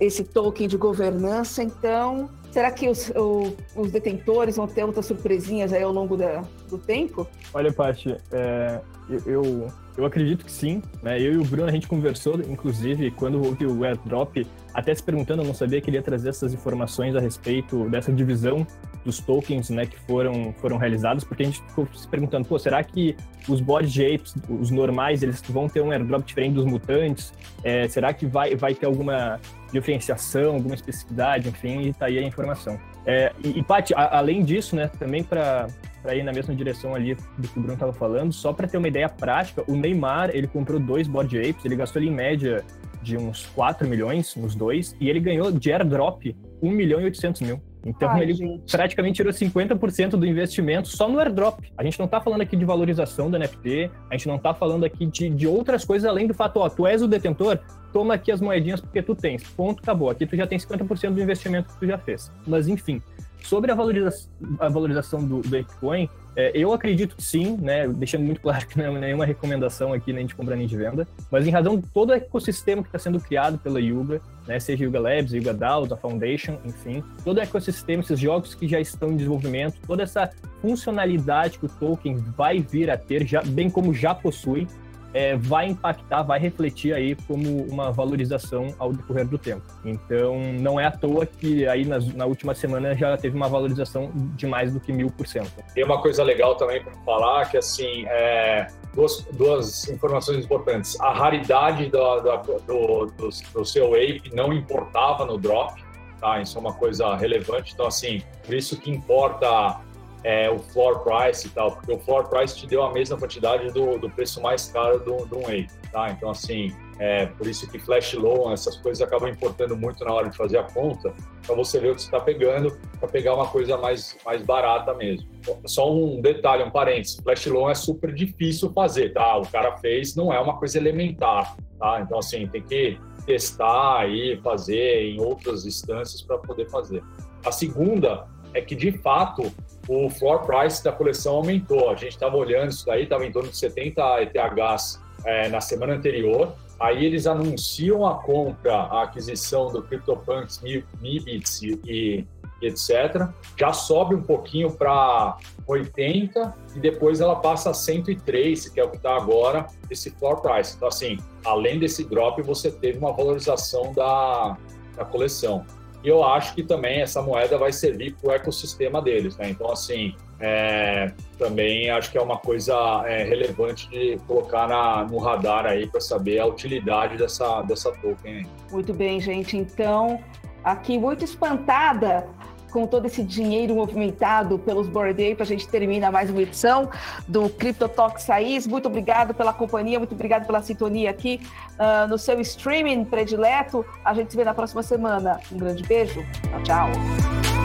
[0.00, 5.72] esse token de governança, então será que os, o, os detentores vão ter outras surpresinhas
[5.72, 7.26] aí ao longo da, do tempo?
[7.52, 8.80] Olha, Paty, é,
[9.26, 9.66] eu,
[9.96, 10.80] eu acredito que sim.
[11.02, 11.20] Né?
[11.20, 15.42] Eu e o Bruno, a gente conversou, inclusive, quando houve o airdrop, até se perguntando,
[15.42, 18.66] eu não sabia que ele ia trazer essas informações a respeito dessa divisão
[19.04, 22.82] dos tokens né, que foram, foram realizados, porque a gente ficou se perguntando, pô, será
[22.82, 23.16] que
[23.48, 27.32] os body shapes, os normais, eles vão ter um airdrop diferente dos mutantes?
[27.62, 29.38] É, será que vai, vai ter alguma
[29.72, 32.78] diferenciação, alguma especificidade, enfim, e tá aí a informação.
[33.06, 35.68] É, e, e Paty, além disso, né, também para
[36.14, 38.88] ir na mesma direção ali do que o Bruno estava falando, só para ter uma
[38.88, 42.64] ideia prática, o Neymar, ele comprou dois body apes, ele gastou ali em média
[43.02, 47.42] de uns 4 milhões nos dois, e ele ganhou de airdrop 1 milhão e 800
[47.42, 47.60] mil.
[47.84, 48.70] Então Ai, ele gente.
[48.70, 51.60] praticamente tirou 50% do investimento só no airdrop.
[51.76, 54.84] A gente não está falando aqui de valorização do NFT, a gente não está falando
[54.84, 57.58] aqui de, de outras coisas além do fato, ó, tu és o detentor,
[57.92, 59.44] toma aqui as moedinhas porque tu tens.
[59.50, 60.10] Ponto, acabou.
[60.10, 62.32] Aqui tu já tem 50% do investimento que tu já fez.
[62.46, 63.02] Mas enfim,
[63.46, 67.86] sobre a valorização, a valorização do, do Bitcoin, é, eu acredito que sim, né?
[67.86, 71.06] Deixando muito claro que não é nenhuma recomendação aqui nem de compra nem de venda,
[71.30, 74.58] mas em razão de todo o ecossistema que está sendo criado pela Yuga, né?
[74.58, 78.80] Seja Yuga Labs, Yuga DAO, da Foundation, enfim, todo o ecossistema, esses jogos que já
[78.80, 80.30] estão em desenvolvimento, toda essa
[80.60, 84.66] funcionalidade que o token vai vir a ter, já, bem como já possui,
[85.14, 89.64] é, vai impactar, vai refletir aí como uma valorização ao decorrer do tempo.
[89.84, 94.10] Então, não é à toa que aí nas, na última semana já teve uma valorização
[94.14, 95.52] de mais do que mil por cento.
[95.72, 101.00] Tem uma coisa legal também para falar, que assim, é, duas, duas informações importantes.
[101.00, 102.20] A raridade do,
[102.66, 105.80] do, do, seu ape não importava no drop,
[106.20, 106.40] tá?
[106.40, 107.72] Isso é uma coisa relevante.
[107.72, 109.80] Então, assim, por isso que importa
[110.24, 113.70] é, o floor price e tal, porque o floor price te deu a mesma quantidade
[113.70, 116.10] do, do preço mais caro do, do um tá?
[116.10, 120.30] Então, assim, é por isso que flash loan, essas coisas acabam importando muito na hora
[120.30, 121.12] de fazer a conta,
[121.46, 124.94] para você ver o que você está pegando, para pegar uma coisa mais, mais barata
[124.94, 125.28] mesmo.
[125.66, 129.36] Só um detalhe, um parênteses, flash loan é super difícil fazer, tá?
[129.36, 132.00] O cara fez, não é uma coisa elementar, tá?
[132.00, 137.02] Então, assim, tem que testar e fazer em outras instâncias para poder fazer.
[137.44, 139.52] A segunda é que, de fato,
[139.88, 141.90] o floor price da coleção aumentou.
[141.90, 145.94] A gente estava olhando isso daí, estava em torno de 70 ETHs é, na semana
[145.94, 146.54] anterior.
[146.80, 150.60] Aí eles anunciam a compra, a aquisição do CryptoPunks,
[151.00, 152.26] Mibits e, e
[152.66, 153.28] etc.
[153.58, 158.90] Já sobe um pouquinho para 80 e depois ela passa a 103, que é o
[158.90, 160.74] que está agora, esse floor price.
[160.76, 164.56] Então, assim, além desse drop, você teve uma valorização da,
[164.96, 165.64] da coleção.
[166.04, 169.48] E eu acho que também essa moeda vai servir para o ecossistema deles, né?
[169.48, 172.74] Então, assim, é, também acho que é uma coisa
[173.06, 178.36] é, relevante de colocar na, no radar aí para saber a utilidade dessa, dessa token
[178.36, 178.46] aí.
[178.70, 179.56] Muito bem, gente.
[179.56, 180.22] Então,
[180.62, 182.26] aqui muito espantada
[182.74, 186.90] com todo esse dinheiro movimentado pelos Board Ape, a gente termina mais uma edição
[187.28, 188.66] do Crypto Talk Saiz.
[188.66, 191.40] Muito obrigado pela companhia, muito obrigado pela sintonia aqui
[191.74, 193.86] uh, no seu streaming predileto.
[194.04, 195.38] A gente se vê na próxima semana.
[195.52, 196.20] Um grande beijo.
[196.50, 197.63] Tchau, tchau.